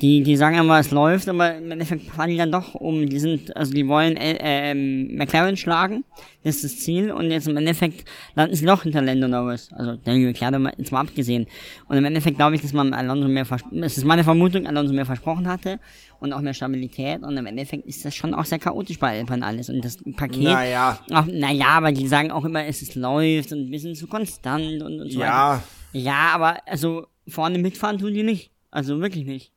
die, 0.00 0.22
die 0.22 0.36
sagen 0.36 0.56
immer, 0.56 0.78
es 0.78 0.90
läuft, 0.90 1.28
aber 1.28 1.56
im 1.56 1.70
Endeffekt 1.70 2.10
fahren 2.10 2.30
die 2.30 2.36
dann 2.36 2.52
doch 2.52 2.74
um. 2.74 3.08
Die 3.08 3.18
sind, 3.18 3.54
also 3.56 3.72
die 3.72 3.86
wollen 3.86 4.16
äh, 4.16 4.38
äh, 4.40 4.74
McLaren 4.74 5.56
schlagen, 5.56 6.04
das 6.42 6.56
ist 6.56 6.64
das 6.64 6.78
Ziel, 6.78 7.10
und 7.10 7.30
jetzt 7.30 7.48
im 7.48 7.56
Endeffekt 7.56 8.08
landen 8.34 8.54
sie 8.54 8.64
doch 8.64 8.84
hinter 8.84 9.02
Lando 9.02 9.28
Norris. 9.28 9.70
Also 9.72 9.96
Daniel 9.96 10.28
Ricciardo 10.28 10.58
jetzt 10.78 10.92
mal 10.92 11.00
abgesehen. 11.00 11.46
Und 11.88 11.98
im 11.98 12.04
Endeffekt 12.04 12.36
glaube 12.36 12.54
ich, 12.54 12.62
dass 12.62 12.72
man 12.72 12.94
Alonso 12.94 13.28
mehr, 13.28 13.46
es 13.82 13.98
ist 13.98 14.04
meine 14.04 14.24
Vermutung, 14.24 14.66
Alonso 14.66 14.94
mehr 14.94 15.04
versprochen 15.04 15.46
hatte 15.46 15.78
und 16.20 16.32
auch 16.32 16.40
mehr 16.40 16.54
Stabilität. 16.54 17.22
Und 17.22 17.36
im 17.36 17.46
Endeffekt 17.46 17.86
ist 17.86 18.04
das 18.04 18.14
schon 18.14 18.32
auch 18.32 18.44
sehr 18.44 18.58
chaotisch 18.58 18.98
bei 18.98 19.18
Alpine 19.18 19.44
alles. 19.44 19.68
Und 19.68 19.84
das 19.84 19.98
Paket. 20.16 20.44
Naja. 20.44 20.98
Auch, 21.10 21.26
naja, 21.26 21.66
aber 21.68 21.92
die 21.92 22.06
sagen 22.06 22.30
auch 22.30 22.44
immer, 22.44 22.64
es 22.64 22.80
ist, 22.80 22.94
läuft 22.94 23.52
und 23.52 23.66
ein 23.66 23.70
bisschen 23.70 23.94
zu 23.94 24.06
konstant 24.06 24.82
und, 24.82 25.00
und 25.00 25.10
so 25.10 25.20
ja. 25.20 25.26
weiter. 25.26 25.62
Ja, 25.92 26.30
aber 26.32 26.56
also 26.66 27.06
vorne 27.28 27.58
mitfahren 27.58 27.98
tun 27.98 28.14
die 28.14 28.22
nicht. 28.22 28.50
Also 28.70 29.00
wirklich 29.00 29.26
nicht. 29.26 29.52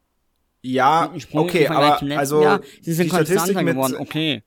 Ja, 0.66 1.14
okay, 1.34 1.68
aber 1.68 2.02
also 2.18 2.42
ja, 2.42 2.62
sie 2.82 2.94
sind 2.94 3.10
konstanter 3.10 3.64
geworden, 3.66 3.98
okay. 3.98 4.44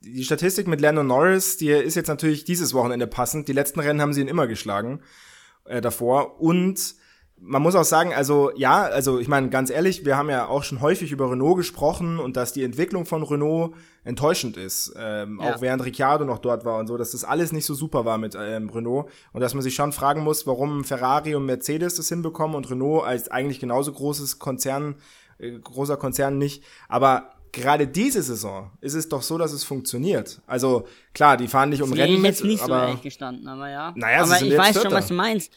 Die 0.00 0.22
Statistik 0.24 0.66
mit 0.68 0.82
Lando 0.82 1.02
Norris, 1.02 1.56
die 1.56 1.70
ist 1.70 1.94
jetzt 1.94 2.08
natürlich 2.08 2.44
dieses 2.44 2.74
Wochenende 2.74 3.06
passend. 3.06 3.48
Die 3.48 3.52
letzten 3.52 3.80
Rennen 3.80 4.00
haben 4.00 4.12
sie 4.12 4.20
ihn 4.20 4.28
immer 4.28 4.46
geschlagen 4.46 5.00
äh, 5.64 5.80
davor 5.80 6.38
und 6.40 6.94
man 7.40 7.62
muss 7.62 7.74
auch 7.74 7.84
sagen, 7.84 8.12
also 8.12 8.50
ja, 8.56 8.82
also 8.82 9.18
ich 9.18 9.28
meine, 9.28 9.48
ganz 9.48 9.70
ehrlich, 9.70 10.04
wir 10.04 10.16
haben 10.16 10.30
ja 10.30 10.46
auch 10.46 10.64
schon 10.64 10.80
häufig 10.80 11.12
über 11.12 11.30
Renault 11.30 11.56
gesprochen 11.56 12.18
und 12.18 12.36
dass 12.36 12.52
die 12.52 12.64
Entwicklung 12.64 13.06
von 13.06 13.22
Renault 13.22 13.74
enttäuschend 14.04 14.56
ist. 14.56 14.94
Ähm, 14.96 15.40
ja. 15.42 15.54
Auch 15.54 15.60
während 15.60 15.84
Ricciardo 15.84 16.24
noch 16.24 16.38
dort 16.38 16.64
war 16.64 16.78
und 16.78 16.86
so, 16.86 16.96
dass 16.96 17.12
das 17.12 17.24
alles 17.24 17.52
nicht 17.52 17.66
so 17.66 17.74
super 17.74 18.04
war 18.04 18.18
mit 18.18 18.36
ähm, 18.38 18.70
Renault. 18.70 19.10
Und 19.32 19.40
dass 19.40 19.54
man 19.54 19.62
sich 19.62 19.74
schon 19.74 19.92
fragen 19.92 20.22
muss, 20.22 20.46
warum 20.46 20.84
Ferrari 20.84 21.34
und 21.34 21.46
Mercedes 21.46 21.94
das 21.94 22.08
hinbekommen 22.08 22.56
und 22.56 22.70
Renault 22.70 23.06
als 23.06 23.30
eigentlich 23.30 23.60
genauso 23.60 23.92
großes 23.92 24.38
Konzern, 24.38 24.96
äh, 25.38 25.58
großer 25.58 25.96
Konzern 25.96 26.38
nicht. 26.38 26.64
Aber 26.88 27.32
gerade 27.52 27.86
diese 27.86 28.22
Saison 28.22 28.70
ist 28.80 28.94
es 28.94 29.08
doch 29.08 29.22
so, 29.22 29.38
dass 29.38 29.52
es 29.52 29.64
funktioniert. 29.64 30.40
Also 30.46 30.86
klar, 31.14 31.36
die 31.36 31.48
fahren 31.48 31.70
nicht 31.70 31.82
um 31.82 31.92
Rennen 31.92 32.16
ich 32.16 32.22
jetzt 32.22 32.42
mit, 32.42 32.52
nicht 32.52 32.62
aber 32.62 32.80
so 32.80 32.86
ehrlich 32.86 33.02
gestanden, 33.02 33.48
aber 33.48 33.70
ja. 33.70 33.92
Naja, 33.96 34.22
aber 34.22 34.40
ich 34.40 34.56
weiß 34.56 34.82
schon, 34.82 34.92
was 34.92 35.08
du 35.08 35.14
meinst. 35.14 35.52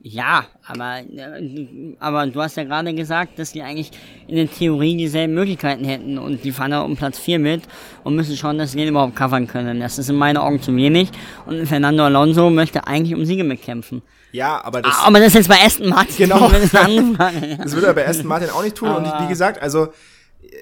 Ja, 0.00 0.46
aber, 0.64 0.98
äh, 1.00 1.96
aber 1.98 2.26
du 2.28 2.40
hast 2.40 2.56
ja 2.56 2.62
gerade 2.64 2.94
gesagt, 2.94 3.38
dass 3.38 3.50
die 3.52 3.62
eigentlich 3.62 3.90
in 4.28 4.36
der 4.36 4.48
Theorie 4.50 4.96
dieselben 4.96 5.34
Möglichkeiten 5.34 5.84
hätten 5.84 6.18
und 6.18 6.44
die 6.44 6.52
fahren 6.52 6.70
ja 6.70 6.82
um 6.82 6.96
Platz 6.96 7.18
4 7.18 7.40
mit 7.40 7.62
und 8.04 8.14
müssen 8.14 8.36
schauen, 8.36 8.58
dass 8.58 8.72
sie 8.72 8.78
den 8.78 8.88
überhaupt 8.88 9.16
covern 9.16 9.48
können. 9.48 9.80
Das 9.80 9.98
ist 9.98 10.08
in 10.08 10.14
meinen 10.16 10.36
Augen 10.36 10.62
zu 10.62 10.74
wenig 10.76 11.10
und 11.46 11.66
Fernando 11.66 12.04
Alonso 12.04 12.48
möchte 12.48 12.86
eigentlich 12.86 13.14
um 13.18 13.24
Siege 13.24 13.42
mitkämpfen. 13.42 14.02
Ja, 14.30 14.62
aber 14.64 14.82
das. 14.82 14.94
Ah, 14.98 15.06
aber 15.08 15.18
das 15.18 15.28
ist 15.28 15.34
jetzt 15.34 15.48
bei 15.48 15.64
Aston 15.64 15.88
Martin. 15.88 16.14
Genau. 16.16 16.48
Das. 16.48 16.70
Das 17.58 17.74
würde 17.74 17.86
er 17.88 17.94
bei 17.94 18.06
Aston 18.06 18.26
Martin 18.26 18.50
auch 18.50 18.62
nicht 18.62 18.76
tun. 18.76 18.90
und 18.90 19.04
Aber- 19.06 19.24
wie 19.24 19.28
gesagt, 19.28 19.60
also 19.60 19.88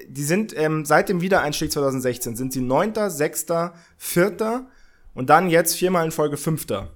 die 0.07 0.23
sind 0.23 0.57
ähm, 0.57 0.83
seit 0.83 1.09
dem 1.09 1.21
Wiedereinstieg 1.21 1.71
2016 1.71 2.35
sind 2.35 2.53
sie 2.53 2.61
Neunter, 2.61 3.09
Sechster, 3.11 3.73
Vierter 3.97 4.65
und 5.13 5.29
dann 5.29 5.49
jetzt 5.49 5.75
viermal 5.75 6.05
in 6.05 6.11
Folge 6.11 6.37
Fünfter 6.37 6.89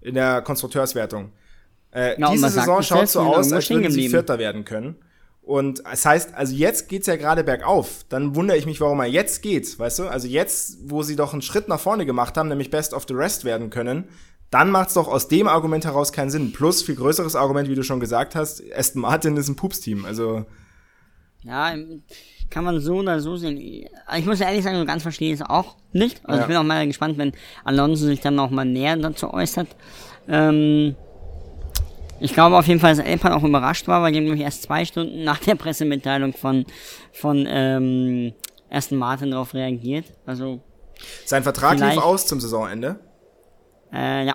in 0.00 0.14
der 0.14 0.40
Konstrukteurswertung. 0.42 1.30
Äh, 1.94 2.20
Ja, 2.20 2.30
diese 2.30 2.48
Saison 2.50 2.82
schaut 2.82 3.08
so 3.08 3.20
aus, 3.20 3.52
als 3.52 3.70
würden 3.70 3.90
sie. 3.90 4.08
Vierter 4.08 4.38
werden 4.38 4.64
können. 4.64 4.96
Und 5.42 5.82
es 5.92 6.06
heißt, 6.06 6.34
also 6.34 6.54
jetzt 6.54 6.88
geht's 6.88 7.06
ja 7.06 7.16
gerade 7.16 7.44
bergauf. 7.44 8.04
Dann 8.08 8.34
wundere 8.34 8.56
ich 8.56 8.64
mich, 8.64 8.80
warum 8.80 9.00
er 9.00 9.06
jetzt 9.06 9.42
geht, 9.42 9.78
weißt 9.78 9.98
du? 9.98 10.04
Also 10.08 10.26
jetzt, 10.26 10.78
wo 10.90 11.02
sie 11.02 11.16
doch 11.16 11.32
einen 11.34 11.42
Schritt 11.42 11.68
nach 11.68 11.78
vorne 11.80 12.06
gemacht 12.06 12.36
haben, 12.38 12.48
nämlich 12.48 12.70
Best 12.70 12.94
of 12.94 13.04
the 13.06 13.14
Rest 13.14 13.44
werden 13.44 13.68
können, 13.68 14.04
dann 14.50 14.70
macht's 14.70 14.94
doch 14.94 15.06
aus 15.06 15.28
dem 15.28 15.46
Argument 15.46 15.84
heraus 15.84 16.12
keinen 16.12 16.30
Sinn. 16.30 16.52
Plus 16.52 16.82
viel 16.82 16.94
größeres 16.94 17.36
Argument, 17.36 17.68
wie 17.68 17.74
du 17.74 17.82
schon 17.82 18.00
gesagt 18.00 18.34
hast, 18.34 18.62
Aston 18.74 19.02
Martin 19.02 19.36
ist 19.36 19.48
ein 19.48 19.56
Pups-Team. 19.56 20.04
Also 20.06 20.46
Ja, 21.42 21.74
kann 22.50 22.64
man 22.64 22.80
so 22.80 22.96
oder 23.00 23.20
so 23.20 23.36
sehen. 23.36 23.58
Ich 24.16 24.24
muss 24.26 24.40
ehrlich 24.40 24.62
sagen, 24.64 24.78
so 24.78 24.86
ganz 24.86 25.02
verstehe 25.02 25.34
ich 25.34 25.40
es 25.40 25.46
auch 25.46 25.76
nicht. 25.92 26.20
Also 26.24 26.38
Ja. 26.38 26.42
ich 26.44 26.48
bin 26.48 26.56
auch 26.56 26.62
mal 26.62 26.86
gespannt, 26.86 27.18
wenn 27.18 27.32
Alonso 27.64 28.06
sich 28.06 28.20
dann 28.20 28.34
noch 28.34 28.48
mal 28.50 28.64
näher 28.64 28.96
dazu 28.96 29.30
äußert. 29.32 29.68
Ähm, 30.26 30.94
ich 32.20 32.32
glaube 32.32 32.56
auf 32.56 32.66
jeden 32.66 32.80
Fall, 32.80 32.94
dass 32.96 33.04
Alpan 33.04 33.32
auch 33.32 33.42
überrascht 33.44 33.86
war, 33.88 34.02
weil 34.02 34.12
die 34.12 34.20
nämlich 34.20 34.40
erst 34.42 34.62
zwei 34.62 34.84
Stunden 34.84 35.24
nach 35.24 35.38
der 35.40 35.54
Pressemitteilung 35.54 36.32
von, 36.32 36.64
von 37.12 37.44
ähm, 37.48 38.32
Aston 38.70 38.98
Martin 38.98 39.30
darauf 39.30 39.54
reagiert. 39.54 40.06
Also, 40.26 40.60
sein 41.24 41.42
Vertrag 41.42 41.78
lief 41.78 41.98
aus 42.02 42.26
zum 42.26 42.40
Saisonende. 42.40 42.98
äh, 43.92 44.26
ja. 44.26 44.34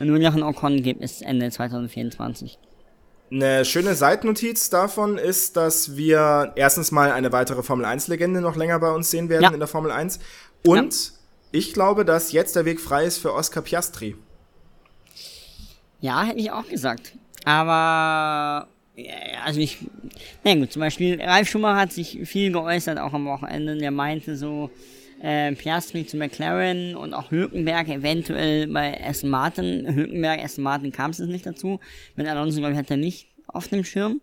Nur 0.00 0.18
noch 0.18 0.34
ein 0.34 0.42
Ocon 0.42 0.82
gibt 0.82 1.02
es 1.04 1.22
Ende 1.22 1.48
2024. 1.50 2.58
Eine 3.30 3.64
schöne 3.64 3.94
Seitennotiz 3.94 4.68
davon 4.68 5.18
ist, 5.18 5.56
dass 5.56 5.96
wir 5.96 6.52
erstens 6.56 6.90
mal 6.90 7.12
eine 7.12 7.30
weitere 7.32 7.62
Formel 7.62 7.86
1-Legende 7.86 8.40
noch 8.40 8.56
länger 8.56 8.78
bei 8.80 8.90
uns 8.90 9.10
sehen 9.10 9.28
werden 9.28 9.44
Ja. 9.44 9.50
in 9.52 9.60
der 9.60 9.68
Formel 9.68 9.92
1. 9.92 10.18
Und 10.66 11.12
ich 11.52 11.72
glaube, 11.72 12.04
dass 12.04 12.32
jetzt 12.32 12.56
der 12.56 12.64
Weg 12.64 12.80
frei 12.80 13.04
ist 13.04 13.18
für 13.18 13.32
Oscar 13.32 13.62
Piastri. 13.62 14.16
Ja, 16.04 16.22
hätte 16.22 16.38
ich 16.38 16.50
auch 16.50 16.68
gesagt. 16.68 17.14
Aber, 17.46 18.68
also 19.42 19.58
ich, 19.58 19.78
na 20.44 20.54
gut, 20.54 20.70
zum 20.70 20.80
Beispiel 20.80 21.18
Ralf 21.18 21.48
Schumacher 21.48 21.80
hat 21.80 21.92
sich 21.94 22.18
viel 22.24 22.52
geäußert, 22.52 22.98
auch 22.98 23.14
am 23.14 23.24
Wochenende. 23.24 23.78
Der 23.78 23.90
meinte 23.90 24.36
so, 24.36 24.70
äh, 25.22 25.52
Piastri 25.52 26.04
zu 26.06 26.18
McLaren 26.18 26.94
und 26.94 27.14
auch 27.14 27.30
Hülkenberg 27.30 27.88
eventuell 27.88 28.66
bei 28.66 29.02
Aston 29.02 29.30
Martin. 29.30 29.94
Hülkenberg, 29.94 30.44
Aston 30.44 30.64
Martin 30.64 30.92
kam 30.92 31.10
es 31.12 31.20
nicht 31.20 31.46
dazu. 31.46 31.80
Mit 32.16 32.26
Alonso, 32.26 32.58
glaube 32.58 32.74
ich, 32.74 32.78
hat 32.78 32.90
er 32.90 32.98
nicht 32.98 33.28
auf 33.46 33.68
dem 33.68 33.82
Schirm. 33.82 34.20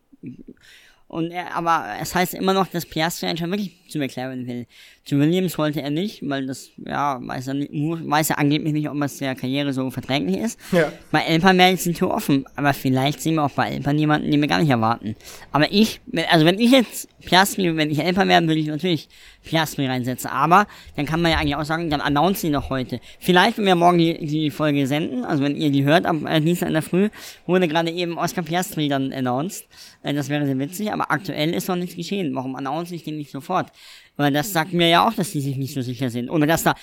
Und 1.08 1.32
er, 1.32 1.56
aber 1.56 1.96
es 2.00 2.14
heißt 2.14 2.36
immer 2.36 2.54
noch, 2.54 2.68
dass 2.68 2.86
Piastri 2.86 3.26
anscheinend 3.26 3.54
wirklich 3.54 3.90
zu 3.90 3.98
McLaren 3.98 4.46
will. 4.46 4.68
Zu 5.04 5.18
Williams 5.18 5.58
wollte 5.58 5.82
er 5.82 5.90
nicht, 5.90 6.28
weil 6.30 6.46
das, 6.46 6.70
ja, 6.78 7.20
weiß 7.22 7.48
er, 7.48 7.54
nicht, 7.56 7.72
weiß 7.74 8.30
er 8.30 8.40
angeblich 8.40 8.72
nicht, 8.72 8.88
ob 8.88 9.02
es 9.02 9.18
der 9.18 9.34
Karriere 9.34 9.74
so 9.74 9.90
verträglich 9.90 10.38
ist. 10.38 10.60
Ja. 10.72 10.94
Bei 11.12 11.22
Elpan 11.22 11.58
wäre 11.58 11.72
jetzt 11.72 11.88
die 11.88 11.94
Tür 11.94 12.12
offen, 12.12 12.46
aber 12.56 12.74
vielleicht 12.74 13.20
sehen 13.20 13.36
wir 13.36 13.44
auch 13.44 13.52
bei 13.52 13.70
Elpan 13.70 13.98
jemanden, 13.98 14.30
den 14.30 14.40
wir 14.40 14.48
gar 14.48 14.60
nicht 14.60 14.70
erwarten. 14.70 15.16
Aber 15.52 15.72
ich, 15.72 16.02
also 16.30 16.46
wenn 16.46 16.60
ich 16.60 16.72
jetzt 16.72 17.10
Piastri, 17.22 17.76
wenn 17.76 17.90
ich 17.90 18.00
Elpan 18.00 18.28
wäre, 18.28 18.42
würde 18.44 18.60
ich 18.60 18.68
natürlich 18.68 19.10
Piastri 19.44 19.88
reinsetzen. 19.88 20.30
Aber 20.30 20.68
dann 20.96 21.08
kann 21.08 21.22
man 21.22 21.32
ja 21.32 21.40
eigentlich 21.40 21.56
auch 21.56 21.66
sagen, 21.66 21.90
dann 21.90 22.02
announcen 22.02 22.42
sie 22.42 22.50
noch 22.50 22.70
heute. 22.70 23.00
Vielleicht, 23.20 23.58
wenn 23.58 23.66
wir 23.66 23.76
morgen 23.76 23.98
die, 23.98 24.26
die 24.26 24.52
Folge 24.52 24.86
senden, 24.86 25.26
also 25.26 25.44
wenn 25.44 25.56
ihr 25.56 25.72
die 25.72 25.84
hört 25.84 26.06
am 26.06 26.28
äh, 26.28 26.40
Dienstag 26.42 26.68
in 26.68 26.74
der 26.74 26.82
Früh, 26.84 27.10
wurde 27.46 27.68
gerade 27.68 27.92
eben 27.92 28.18
Oscar 28.18 28.44
Piastri 28.44 28.88
dann 28.88 29.12
announced. 29.14 29.66
Äh, 30.04 30.14
das 30.14 30.30
wäre 30.30 30.46
sehr 30.46 30.60
witzig, 30.60 30.92
aber 30.92 31.12
aktuell 31.12 31.54
ist 31.54 31.68
noch 31.68 31.76
nichts 31.76 31.96
geschehen. 31.96 32.36
Warum 32.36 32.56
announce 32.56 32.94
ich 32.94 33.04
den 33.04 33.18
nicht 33.18 33.32
sofort? 33.32 33.72
Weil 34.18 34.32
das 34.34 34.52
sagt 34.54 34.74
mir 34.74 34.88
ja 34.90 35.08
auch, 35.08 35.14
dass 35.14 35.32
die 35.32 35.42
sich 35.42 35.56
nicht 35.58 35.74
so 35.74 35.82
sicher 35.82 36.10
sind. 36.10 36.30
Oder 36.30 36.46
dass 36.46 36.64
da, 36.64 36.76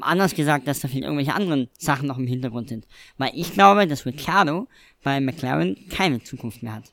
anders 0.00 0.34
gesagt, 0.34 0.66
dass 0.66 0.80
da 0.80 0.88
vielleicht 0.88 1.04
irgendwelche 1.04 1.34
anderen 1.34 1.68
Sachen 1.78 2.08
noch 2.08 2.18
im 2.18 2.26
Hintergrund 2.26 2.68
sind. 2.68 2.86
Weil 3.18 3.30
ich 3.34 3.52
glaube, 3.52 3.86
dass 3.86 4.04
Ricciardo 4.04 4.66
bei 5.02 5.20
McLaren 5.20 5.76
keine 5.90 6.22
Zukunft 6.22 6.62
mehr 6.62 6.74
hat. 6.74 6.84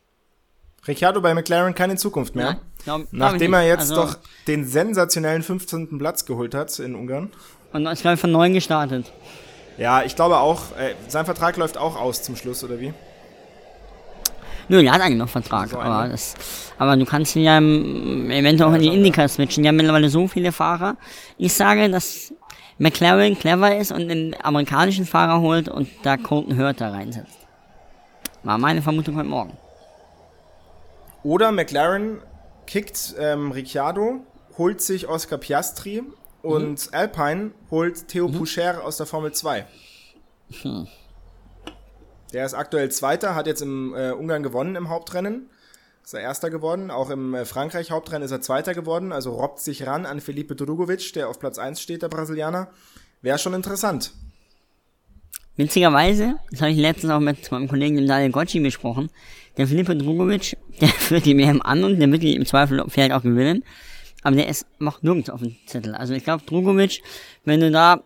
Ricciardo 0.88 1.22
bei 1.22 1.34
McLaren 1.34 1.76
keine 1.76 1.98
Zukunft 1.98 2.36
mehr. 2.36 2.46
Nein, 2.54 2.60
glaub- 2.84 3.08
Nachdem 3.12 3.54
er 3.54 3.68
jetzt 3.68 3.80
Also- 3.92 3.96
doch 3.96 4.18
den 4.48 4.66
sensationellen 4.66 5.44
15. 5.44 5.98
Platz 5.98 6.26
geholt 6.26 6.54
hat 6.56 6.78
in 6.80 6.96
Ungarn. 6.96 7.32
Und 7.74 7.86
ist, 7.86 8.02
glaube 8.02 8.16
ich, 8.16 8.22
von 8.22 8.32
neun 8.32 8.54
gestartet. 8.54 9.12
Ja, 9.78 10.04
ich 10.04 10.16
glaube 10.16 10.38
auch, 10.38 10.76
äh, 10.78 10.96
sein 11.08 11.26
Vertrag 11.26 11.58
läuft 11.58 11.78
auch 11.78 11.96
aus 11.96 12.24
zum 12.24 12.36
Schluss, 12.36 12.64
oder 12.64 12.80
wie? 12.80 12.94
Nö, 14.70 14.84
der 14.84 14.92
hat 14.92 15.02
eigentlich 15.02 15.18
noch 15.18 15.30
Vertrag. 15.30 15.70
So 15.70 15.80
aber, 15.80 16.08
das, 16.08 16.36
aber 16.78 16.96
du 16.96 17.06
kannst 17.06 17.36
ihn 17.36 17.44
ja 17.44 17.58
eventuell 17.58 18.70
auch 18.70 18.76
in 18.76 18.82
die 18.82 18.94
Indica 18.94 19.28
switchen. 19.28 19.64
Die 19.64 19.68
haben 19.68 19.76
mittlerweile 19.76 20.10
so 20.10 20.28
viele 20.28 20.52
Fahrer. 20.52 20.96
Ich 21.38 21.54
sage, 21.54 21.90
dass 21.90 22.34
McLaren 22.78 23.38
clever 23.38 23.76
ist 23.76 23.92
und 23.92 24.10
einen 24.10 24.36
amerikanischen 24.42 25.06
Fahrer 25.06 25.42
holt 25.42 25.68
und 25.70 25.90
da 26.04 26.18
Colton 26.18 26.58
Hurter 26.58 26.94
reinsetzt. 26.94 27.38
War 28.44 28.58
meine 28.58 28.82
Vermutung 28.82 29.18
heute 29.18 29.28
Morgen. 29.28 29.58
Oder 31.24 31.52
McLaren 31.52 32.22
kickt 32.68 33.16
ähm, 33.20 33.52
Ricciardo, 33.52 34.22
holt 34.58 34.82
sich 34.82 35.10
Oscar 35.10 35.38
Piastri 35.40 36.04
und 36.42 36.94
Alpine 36.94 37.52
holt 37.72 38.08
Theo 38.08 38.30
Poucher 38.30 38.84
aus 38.84 38.98
der 38.98 39.08
Formel 39.08 39.34
2. 39.34 39.66
Der 42.34 42.46
ist 42.46 42.54
aktuell 42.54 42.90
Zweiter, 42.92 43.36
hat 43.36 43.48
jetzt 43.48 43.62
im 43.62 43.94
äh, 43.96 44.12
Ungarn 44.12 44.44
gewonnen 44.44 44.76
im 44.76 44.90
Hauptrennen. 44.90 45.50
Ist 46.04 46.14
er 46.14 46.22
Erster 46.22 46.50
geworden. 46.50 46.92
Auch 46.92 47.10
im 47.10 47.34
äh, 47.34 47.46
Frankreich-Hauptrennen 47.46 48.24
ist 48.24 48.32
er 48.32 48.42
Zweiter 48.42 48.74
geworden. 48.74 49.12
Also 49.12 49.32
robbt 49.34 49.60
sich 49.60 49.86
ran 49.86 50.06
an 50.06 50.22
Felipe 50.22 50.56
Drugovic, 50.56 51.14
der 51.14 51.30
auf 51.30 51.40
Platz 51.40 51.58
1 51.58 51.82
steht, 51.82 52.02
der 52.02 52.10
Brasilianer. 52.10 52.70
Wäre 53.22 53.40
schon 53.40 53.54
interessant. 53.54 54.14
Witzigerweise, 55.60 56.36
das 56.52 56.62
habe 56.62 56.72
ich 56.72 56.78
letztens 56.78 57.12
auch 57.12 57.20
mit 57.20 57.52
meinem 57.52 57.68
Kollegen 57.68 57.98
dem 57.98 58.08
Daniel 58.08 58.32
Gocci 58.32 58.62
besprochen, 58.62 59.10
der 59.58 59.68
Filipe 59.68 59.94
Drugovic, 59.94 60.56
der 60.82 60.88
führt 60.88 61.26
die 61.26 61.38
WM 61.38 61.62
an 61.62 61.84
und 61.84 62.00
der 62.00 62.10
wird 62.10 62.24
die 62.24 62.36
im 62.36 62.46
Zweifel 62.46 62.82
vielleicht 62.88 63.12
auch 63.12 63.24
gewinnen, 63.24 63.66
aber 64.24 64.38
der 64.38 64.48
ist 64.48 64.66
noch 64.80 65.02
nirgends 65.02 65.30
auf 65.30 65.42
dem 65.42 65.58
Zettel. 65.66 65.96
Also 65.96 66.14
ich 66.14 66.24
glaube, 66.24 66.46
Drugovic, 66.46 67.02
wenn 67.44 67.60
du 67.60 67.72
da, 67.72 68.04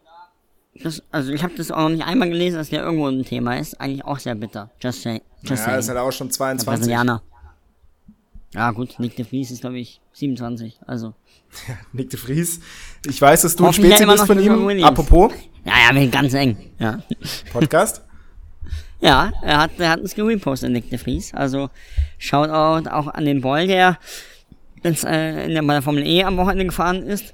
das, 0.81 1.03
also 1.11 1.31
ich 1.31 1.43
habe 1.43 1.53
das 1.55 1.71
auch 1.71 1.81
noch 1.83 1.89
nicht 1.89 2.03
einmal 2.05 2.29
gelesen, 2.29 2.57
dass 2.57 2.69
der 2.69 2.83
irgendwo 2.83 3.07
ein 3.07 3.23
Thema 3.25 3.57
ist, 3.57 3.79
eigentlich 3.79 4.03
auch 4.05 4.19
sehr 4.19 4.35
bitter. 4.35 4.71
Just 4.81 5.01
say, 5.03 5.21
just 5.43 5.65
Ja, 5.65 5.75
ist 5.77 5.85
saying. 5.85 5.97
halt 5.99 6.07
auch 6.07 6.11
schon 6.11 6.27
Der 6.27 6.33
22. 6.35 6.67
Brasilianer. 6.67 7.21
Ja 8.53 8.71
gut, 8.71 8.99
Nick 8.99 9.15
de 9.15 9.25
Vries 9.25 9.51
ist 9.51 9.61
glaube 9.61 9.79
ich 9.79 9.99
27, 10.13 10.79
also. 10.85 11.13
Nick 11.93 12.09
de 12.09 12.19
Vries. 12.19 12.59
Ich 13.07 13.21
weiß, 13.21 13.41
dass 13.43 13.55
du 13.55 13.63
ein 13.65 13.67
ja 13.67 13.73
Spezi 13.73 14.05
bist 14.05 14.25
von 14.27 14.39
ihm. 14.39 14.65
Williams. 14.65 14.89
Apropos 14.89 15.31
Ja, 15.65 15.73
ja, 15.89 15.95
wir 15.99 16.07
ganz 16.07 16.33
eng, 16.33 16.57
ja. 16.79 16.99
Podcast. 17.51 18.01
Ja, 19.01 19.33
er 19.41 19.57
hat, 19.57 19.71
er 19.79 19.89
hat 19.89 19.99
uns 19.99 20.15
gerepostet, 20.15 20.71
Nick 20.71 20.89
de 20.89 20.97
Vries. 20.97 21.33
Also, 21.33 21.69
Shoutout 22.17 22.89
auch 22.89 23.07
an 23.07 23.25
den 23.25 23.41
Boy, 23.41 23.67
der 23.67 23.97
äh, 24.81 25.45
in 25.45 25.51
der, 25.55 25.61
bei 25.61 25.73
der 25.73 25.81
Formel 25.81 26.07
E 26.07 26.23
am 26.23 26.37
Wochenende 26.37 26.67
gefahren 26.67 27.03
ist. 27.03 27.33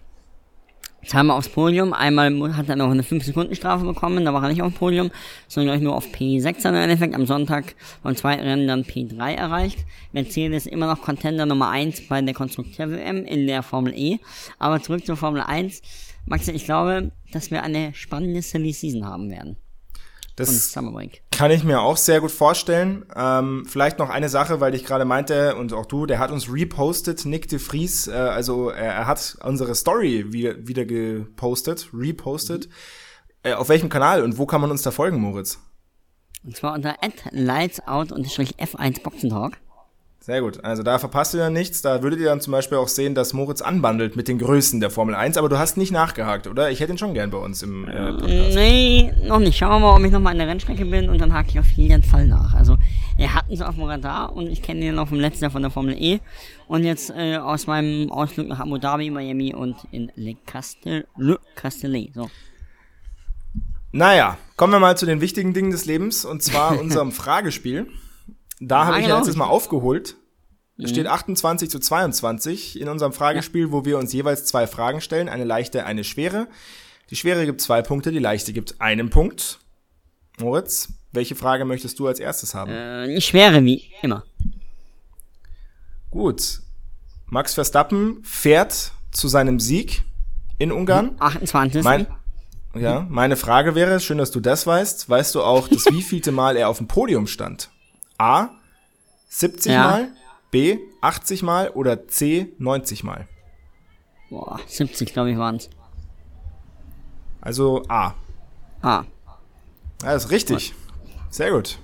Zweimal 1.05 1.37
aufs 1.37 1.49
Podium. 1.49 1.93
Einmal 1.93 2.55
hat 2.55 2.69
er 2.69 2.75
noch 2.75 2.91
eine 2.91 3.03
5-Sekunden-Strafe 3.03 3.85
bekommen, 3.85 4.25
da 4.25 4.33
war 4.33 4.43
er 4.43 4.49
nicht 4.49 4.61
auf 4.61 4.73
dem 4.73 4.77
Podium, 4.77 5.11
sondern 5.47 5.73
gleich 5.73 5.83
nur 5.83 5.95
auf 5.95 6.07
P6 6.07 6.61
dann 6.61 6.75
im 6.75 6.81
Endeffekt. 6.81 7.15
Am 7.15 7.25
Sonntag 7.25 7.75
beim 8.03 8.15
zweiten 8.15 8.43
Rennen 8.43 8.67
dann 8.67 8.83
P3 8.83 9.33
erreicht. 9.33 9.79
Mercedes 10.11 10.65
immer 10.65 10.87
noch 10.87 11.01
Contender 11.01 11.45
Nummer 11.45 11.69
1 11.69 12.07
bei 12.07 12.21
der 12.21 12.33
Konstrukteur-WM 12.33 13.25
in 13.25 13.47
der 13.47 13.63
Formel 13.63 13.93
E. 13.95 14.19
Aber 14.57 14.81
zurück 14.81 15.05
zur 15.05 15.15
Formel 15.15 15.41
1. 15.41 15.81
Max, 16.25 16.47
ich 16.47 16.65
glaube, 16.65 17.11
dass 17.31 17.49
wir 17.49 17.63
eine 17.63 17.93
spannende 17.93 18.41
Silly 18.41 18.73
Season 18.73 19.05
haben 19.05 19.29
werden. 19.29 19.51
Und 19.51 20.47
Das 20.47 20.71
Summer 20.71 20.91
Break. 20.91 21.21
Kann 21.39 21.51
ich 21.51 21.63
mir 21.63 21.79
auch 21.79 21.95
sehr 21.95 22.19
gut 22.19 22.31
vorstellen. 22.31 23.05
Ähm, 23.15 23.63
vielleicht 23.65 23.97
noch 23.97 24.09
eine 24.09 24.27
Sache, 24.27 24.59
weil 24.59 24.75
ich 24.75 24.83
gerade 24.83 25.05
meinte, 25.05 25.55
und 25.55 25.71
auch 25.71 25.85
du, 25.85 26.05
der 26.05 26.19
hat 26.19 26.31
uns 26.31 26.51
repostet, 26.51 27.23
Nick 27.23 27.47
de 27.47 27.59
Vries, 27.59 28.07
äh, 28.07 28.11
also 28.11 28.71
er, 28.71 28.93
er, 28.93 29.07
hat 29.07 29.37
unsere 29.45 29.73
Story 29.73 30.33
wieder, 30.33 30.67
wieder 30.67 30.83
gepostet, 30.83 31.91
repostet. 31.93 32.67
Mhm. 32.67 32.71
Äh, 33.43 33.53
auf 33.53 33.69
welchem 33.69 33.87
Kanal 33.87 34.21
und 34.21 34.37
wo 34.37 34.45
kann 34.45 34.59
man 34.59 34.69
uns 34.69 34.81
da 34.81 34.91
folgen, 34.91 35.21
Moritz? 35.21 35.59
Und 36.43 36.57
zwar 36.57 36.73
unter 36.73 36.97
lightsout-f1 37.31 39.01
Boxentalk. 39.01 39.59
Sehr 40.29 40.41
gut. 40.41 40.63
Also 40.63 40.83
da 40.83 40.99
verpasst 40.99 41.33
ihr 41.33 41.39
ja 41.39 41.49
nichts. 41.49 41.81
Da 41.81 42.03
würdet 42.03 42.19
ihr 42.19 42.27
dann 42.27 42.39
zum 42.39 42.51
Beispiel 42.51 42.77
auch 42.77 42.87
sehen, 42.87 43.15
dass 43.15 43.33
Moritz 43.33 43.61
anbandelt 43.61 44.15
mit 44.15 44.27
den 44.27 44.37
Größen 44.37 44.79
der 44.79 44.91
Formel 44.91 45.15
1, 45.15 45.37
aber 45.37 45.49
du 45.49 45.57
hast 45.57 45.75
nicht 45.75 45.89
nachgehakt, 45.91 46.45
oder? 46.45 46.69
Ich 46.69 46.81
hätte 46.81 46.91
ihn 46.91 46.99
schon 46.99 47.15
gern 47.15 47.31
bei 47.31 47.39
uns 47.39 47.63
im 47.63 47.87
äh, 47.87 48.11
Podcast. 48.11 48.53
Nee, 48.53 49.11
noch 49.25 49.39
nicht. 49.39 49.57
Schauen 49.57 49.71
wir 49.71 49.79
mal, 49.79 49.97
ob 49.97 50.05
ich 50.05 50.11
nochmal 50.11 50.33
an 50.33 50.37
der 50.37 50.47
Rennstrecke 50.47 50.85
bin 50.85 51.09
und 51.09 51.19
dann 51.19 51.33
hake 51.33 51.49
ich 51.49 51.59
auf 51.59 51.71
jeden 51.71 52.03
Fall 52.03 52.27
nach. 52.27 52.53
Also 52.53 52.77
er 53.17 53.33
hat 53.33 53.49
uns 53.49 53.59
auf 53.63 53.73
dem 53.73 53.85
Radar 53.85 54.35
und 54.35 54.51
ich 54.51 54.61
kenne 54.61 54.85
ihn 54.85 54.93
noch 54.93 55.07
vom 55.07 55.19
letzten 55.19 55.45
Jahr 55.45 55.51
von 55.51 55.63
der 55.63 55.71
Formel 55.71 55.95
E 55.99 56.19
und 56.67 56.83
jetzt 56.83 57.09
äh, 57.09 57.37
aus 57.37 57.65
meinem 57.65 58.11
Ausflug 58.11 58.49
nach 58.49 58.59
Abu 58.59 58.77
Dhabi, 58.77 59.09
Miami 59.09 59.55
und 59.55 59.77
in 59.89 60.11
Le 60.13 60.35
Castellet. 60.45 61.07
Le 61.17 61.39
Castellet. 61.55 62.13
So. 62.13 62.29
Naja, 63.91 64.37
kommen 64.57 64.73
wir 64.73 64.79
mal 64.79 64.95
zu 64.95 65.07
den 65.07 65.21
wichtigen 65.21 65.55
Dingen 65.55 65.71
des 65.71 65.85
Lebens 65.85 66.23
und 66.23 66.43
zwar 66.43 66.79
unserem 66.79 67.11
Fragespiel. 67.11 67.87
Da 68.59 68.85
habe 68.85 68.99
ich 68.99 69.07
ja 69.07 69.17
letztes 69.17 69.35
Mal 69.35 69.45
aufgeholt. 69.45 70.17
Es 70.81 70.91
steht 70.91 71.07
28 71.07 71.67
mhm. 71.67 71.71
zu 71.71 71.79
22 71.79 72.79
in 72.79 72.87
unserem 72.87 73.11
Fragespiel, 73.11 73.65
ja. 73.65 73.71
wo 73.71 73.85
wir 73.85 73.97
uns 73.97 74.13
jeweils 74.13 74.45
zwei 74.45 74.65
Fragen 74.65 75.01
stellen, 75.01 75.27
eine 75.27 75.43
leichte, 75.43 75.85
eine 75.85 76.03
schwere. 76.03 76.47
Die 77.09 77.15
schwere 77.15 77.45
gibt 77.45 77.59
zwei 77.61 77.81
Punkte, 77.81 78.11
die 78.11 78.19
leichte 78.19 78.53
gibt 78.53 78.79
einen 78.79 79.09
Punkt. 79.09 79.59
Moritz, 80.39 80.93
welche 81.11 81.35
Frage 81.35 81.65
möchtest 81.65 81.99
du 81.99 82.07
als 82.07 82.19
erstes 82.19 82.53
haben? 82.53 82.71
Äh, 82.71 83.13
die 83.13 83.21
schwere, 83.21 83.63
wie 83.63 83.91
immer. 84.01 84.23
Gut. 86.11 86.61
Max 87.25 87.53
Verstappen 87.53 88.23
fährt 88.23 88.91
zu 89.11 89.27
seinem 89.27 89.59
Sieg 89.59 90.03
in 90.59 90.71
Ungarn. 90.71 91.15
28. 91.19 91.83
Mein, 91.83 92.07
ja, 92.75 93.05
meine 93.09 93.35
Frage 93.35 93.75
wäre, 93.75 93.99
schön, 93.99 94.17
dass 94.17 94.31
du 94.31 94.39
das 94.39 94.65
weißt, 94.65 95.09
weißt 95.09 95.35
du 95.35 95.41
auch, 95.41 95.67
das 95.67 95.85
wievielte 95.91 96.31
Mal 96.31 96.55
er 96.55 96.69
auf 96.69 96.77
dem 96.77 96.87
Podium 96.87 97.27
stand? 97.27 97.69
A, 98.17 98.49
70 99.29 99.71
ja. 99.71 99.83
Mal, 99.83 100.07
B, 100.51 100.79
80 101.01 101.43
Mal 101.43 101.69
oder 101.69 102.07
C, 102.07 102.47
90 102.57 103.03
Mal? 103.03 103.27
Boah, 104.29 104.59
70 104.67 105.13
glaube 105.13 105.31
ich 105.31 105.37
waren's. 105.37 105.69
Also 107.41 107.83
A. 107.87 108.13
A. 108.81 109.03
Ja, 110.03 110.13
ist 110.13 110.31
richtig. 110.31 110.73
Sehr 111.29 111.51
gut. 111.51 111.77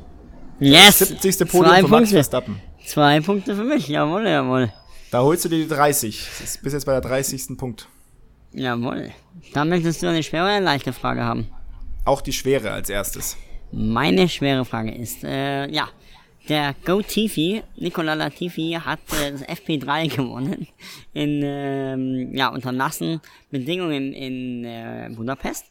Yes! 0.59 0.99
70. 0.99 1.49
Podium 1.49 1.65
Zwei 1.65 1.81
von 1.81 1.89
Max 1.91 2.09
Verstappen. 2.11 2.61
Zwei 2.85 3.19
Punkte 3.19 3.55
für 3.55 3.63
mich, 3.63 3.87
jawohl, 3.87 4.27
jawohl. 4.27 4.71
Da 5.11 5.21
holst 5.21 5.45
du 5.45 5.49
dir 5.49 5.59
die 5.59 5.67
30. 5.67 6.27
Das 6.39 6.41
ist 6.41 6.63
bis 6.63 6.73
jetzt 6.73 6.85
bei 6.85 6.93
der 6.93 7.01
30. 7.01 7.57
Punkt. 7.57 7.87
Jawohl. 8.51 9.11
Dann 9.53 9.69
möchtest 9.69 10.01
du 10.01 10.07
eine 10.07 10.23
schwere 10.23 10.43
oder 10.43 10.53
eine 10.53 10.65
leichte 10.65 10.93
Frage 10.93 11.23
haben? 11.23 11.47
Auch 12.05 12.21
die 12.21 12.33
schwere 12.33 12.71
als 12.71 12.89
erstes. 12.89 13.37
Meine 13.71 14.29
schwere 14.29 14.63
Frage 14.63 14.91
ist, 14.93 15.23
äh, 15.23 15.67
ja, 15.69 15.89
der 16.49 16.75
Go 16.85 17.01
Tifi, 17.01 17.63
Nicola 17.75 18.13
Latifi, 18.13 18.77
hat 18.79 18.99
äh, 19.21 19.31
das 19.31 19.43
FP3 19.43 20.15
gewonnen 20.15 20.67
in, 21.13 21.41
ähm, 21.43 22.35
ja, 22.35 22.49
unter 22.49 22.71
nassen 22.71 23.21
Bedingungen 23.51 24.13
in 24.13 24.63
äh, 24.63 25.09
Budapest. 25.15 25.65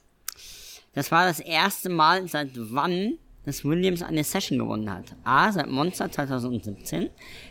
Das 0.94 1.10
war 1.10 1.26
das 1.26 1.40
erste 1.40 1.88
Mal, 1.88 2.28
seit 2.28 2.50
wann 2.54 3.18
dass 3.44 3.64
Williams 3.64 4.02
eine 4.02 4.24
Session 4.24 4.58
gewonnen 4.58 4.90
hat. 4.90 5.04
A. 5.24 5.52
Seit 5.52 5.68
Monster 5.68 6.10
2017, 6.10 7.10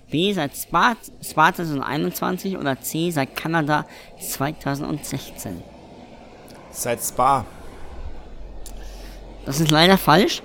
B. 0.09 0.33
seit 0.33 0.55
Spa, 0.55 0.95
Spa 1.21 1.53
2021 1.53 2.57
oder 2.57 2.79
C. 2.81 3.11
seit 3.11 3.35
Kanada 3.35 3.85
2016. 4.19 5.61
Seit 6.71 7.01
Spa. 7.01 7.45
Das 9.45 9.59
ist 9.59 9.69
leider 9.69 9.97
falsch. 9.97 10.41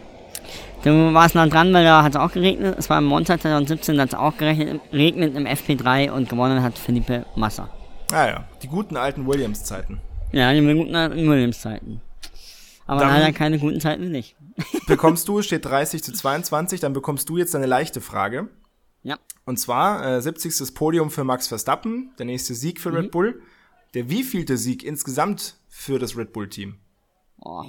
Du 0.84 1.12
warst 1.12 1.34
nah 1.34 1.46
dran, 1.46 1.72
weil 1.74 1.84
da 1.84 2.04
hat 2.04 2.14
es 2.14 2.20
auch 2.20 2.30
geregnet. 2.30 2.76
Es 2.78 2.88
war 2.88 2.98
im 2.98 3.04
Monster 3.04 3.38
2017, 3.38 3.96
da 3.96 4.02
hat 4.02 4.10
es 4.10 4.14
auch 4.14 4.36
geregnet 4.36 5.34
im 5.34 5.44
FP3 5.44 6.10
und 6.10 6.28
gewonnen 6.28 6.62
hat 6.62 6.78
Felipe 6.78 7.26
Massa. 7.34 7.68
Ah 8.12 8.26
ja, 8.26 8.44
die 8.62 8.68
guten 8.68 8.96
alten 8.96 9.26
Williams-Zeiten. 9.26 10.00
Ja, 10.32 10.52
die 10.52 10.60
guten 10.60 10.94
alten 10.94 11.28
Williams-Zeiten. 11.28 12.00
Aber 12.86 13.02
dann 13.02 13.10
leider 13.10 13.32
keine 13.32 13.58
guten 13.58 13.80
Zeiten 13.80 14.10
nicht. 14.10 14.36
bekommst 14.86 15.28
du, 15.28 15.42
steht 15.42 15.64
30 15.64 16.02
zu 16.02 16.12
22, 16.12 16.80
dann 16.80 16.92
bekommst 16.92 17.28
du 17.28 17.36
jetzt 17.36 17.54
eine 17.54 17.66
leichte 17.66 18.00
Frage. 18.00 18.48
Ja. 19.02 19.18
Und 19.44 19.58
zwar 19.58 20.16
äh, 20.16 20.22
70. 20.22 20.74
Podium 20.74 21.10
für 21.10 21.24
Max 21.24 21.48
Verstappen, 21.48 22.12
der 22.18 22.26
nächste 22.26 22.54
Sieg 22.54 22.80
für 22.80 22.90
mhm. 22.90 22.96
Red 22.96 23.10
Bull. 23.10 23.42
Der 23.94 24.08
wievielte 24.10 24.56
Sieg 24.56 24.84
insgesamt 24.84 25.56
für 25.68 25.98
das 25.98 26.16
Red 26.16 26.32
Bull-Team? 26.32 26.76
Oh. 27.40 27.64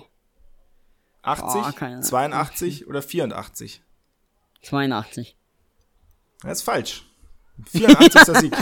80, 1.29 1.81
oh, 1.81 2.01
82 2.01 2.87
oder 2.87 3.01
84? 3.01 3.81
82. 4.63 5.35
Das 6.41 6.59
ist 6.59 6.63
falsch. 6.63 7.03
84. 7.71 8.37
Sieg. 8.37 8.53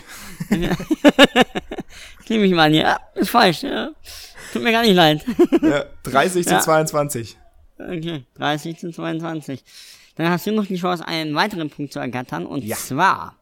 Nehme 2.30 2.46
ich 2.46 2.54
mal 2.54 2.66
an, 2.66 2.74
ja, 2.74 3.00
ist 3.16 3.30
falsch. 3.30 3.64
Ja. 3.64 3.92
Tut 4.52 4.64
mir 4.64 4.72
gar 4.72 4.82
nicht 4.82 4.96
leid. 4.96 5.24
Ja, 5.62 5.86
30 6.04 6.46
ja. 6.46 6.60
zu 6.60 6.66
22. 6.66 7.38
Okay, 7.78 8.24
30 8.36 8.80
zu 8.80 8.92
22. 8.92 9.64
Dann 10.16 10.30
hast 10.30 10.48
du 10.48 10.52
noch 10.52 10.66
die 10.66 10.78
Chance, 10.78 11.08
einen 11.08 11.36
weiteren 11.36 11.70
Punkt 11.70 11.94
zu 11.94 12.00
ergattern. 12.00 12.46
Und 12.48 12.68
zwar, 12.76 13.38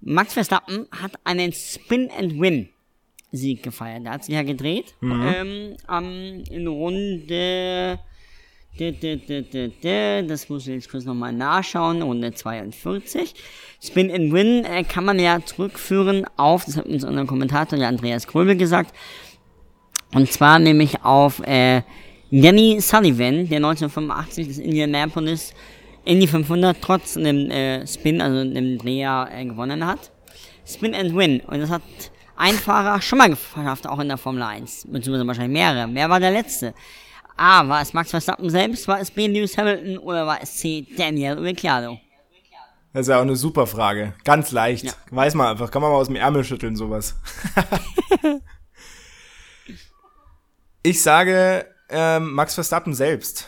Max 0.00 0.32
Verstappen 0.32 0.86
hat 0.90 1.12
einen 1.24 1.52
Spin-and-Win 1.52 2.70
Sieg 3.30 3.62
gefeiert. 3.62 4.06
Er 4.06 4.12
hat 4.12 4.24
sich 4.24 4.34
ja 4.34 4.42
gedreht. 4.42 4.94
Mhm. 5.00 5.34
Ähm, 5.34 5.76
ähm, 5.90 6.44
in 6.50 6.66
Runde. 6.66 7.98
Das 10.26 10.48
muss 10.48 10.66
ich 10.66 10.74
jetzt 10.74 10.90
kurz 10.90 11.04
nochmal 11.04 11.32
nachschauen. 11.32 12.02
Runde 12.02 12.32
42. 12.32 13.34
Spin 13.82 14.10
and 14.10 14.32
Win 14.32 14.64
äh, 14.64 14.84
kann 14.84 15.04
man 15.04 15.18
ja 15.18 15.40
zurückführen 15.44 16.26
auf, 16.36 16.64
das 16.64 16.76
hat 16.76 16.86
uns 16.86 17.04
unser 17.04 17.26
Kommentator, 17.26 17.78
der 17.78 17.88
Andreas 17.88 18.26
Kröbel, 18.26 18.56
gesagt, 18.56 18.94
und 20.14 20.30
zwar 20.32 20.58
nämlich 20.58 21.04
auf 21.04 21.40
äh, 21.46 21.82
Danny 22.30 22.80
Sullivan, 22.80 23.48
der 23.48 23.58
1985 23.58 24.48
das 24.48 24.58
Indianapolis 24.58 25.54
Indy 26.04 26.26
500 26.26 26.80
trotz 26.80 27.16
einem 27.16 27.50
äh, 27.50 27.86
Spin, 27.86 28.20
also 28.20 28.38
einem 28.38 28.78
Dreher, 28.78 29.28
äh, 29.30 29.44
gewonnen 29.44 29.86
hat. 29.86 30.10
Spin 30.66 30.94
and 30.94 31.14
Win. 31.14 31.40
Und 31.40 31.60
das 31.60 31.70
hat 31.70 31.82
ein 32.36 32.54
Fahrer 32.54 33.00
schon 33.02 33.18
mal 33.18 33.28
geschafft, 33.28 33.86
auch 33.86 33.98
in 33.98 34.08
der 34.08 34.16
Formel 34.16 34.42
1. 34.42 34.86
Beziehungsweise 34.90 35.26
wahrscheinlich 35.26 35.58
mehrere. 35.60 35.88
Wer 35.92 36.08
war 36.08 36.18
der 36.18 36.30
Letzte? 36.30 36.72
A. 37.38 37.68
War 37.68 37.82
es 37.82 37.92
Max 37.92 38.10
Verstappen 38.10 38.50
selbst? 38.50 38.88
War 38.88 39.00
es 39.00 39.10
B. 39.10 39.26
Lewis 39.26 39.56
Hamilton? 39.56 39.98
Oder 39.98 40.26
war 40.26 40.42
es 40.42 40.56
C. 40.56 40.86
Daniel 40.96 41.38
Ricciardo? 41.38 41.98
Das 42.92 43.02
ist 43.02 43.08
ja 43.08 43.18
auch 43.18 43.22
eine 43.22 43.36
super 43.36 43.66
Frage. 43.66 44.14
Ganz 44.24 44.50
leicht. 44.50 44.84
Ja. 44.84 44.92
Weiß 45.10 45.34
man 45.34 45.48
einfach. 45.48 45.70
Kann 45.70 45.82
man 45.82 45.90
mal 45.90 45.98
aus 45.98 46.08
dem 46.08 46.16
Ärmel 46.16 46.42
schütteln, 46.44 46.74
sowas. 46.76 47.16
Ich 50.82 51.02
sage 51.02 51.66
ähm, 51.90 52.32
Max 52.32 52.54
Verstappen 52.54 52.94
selbst. 52.94 53.46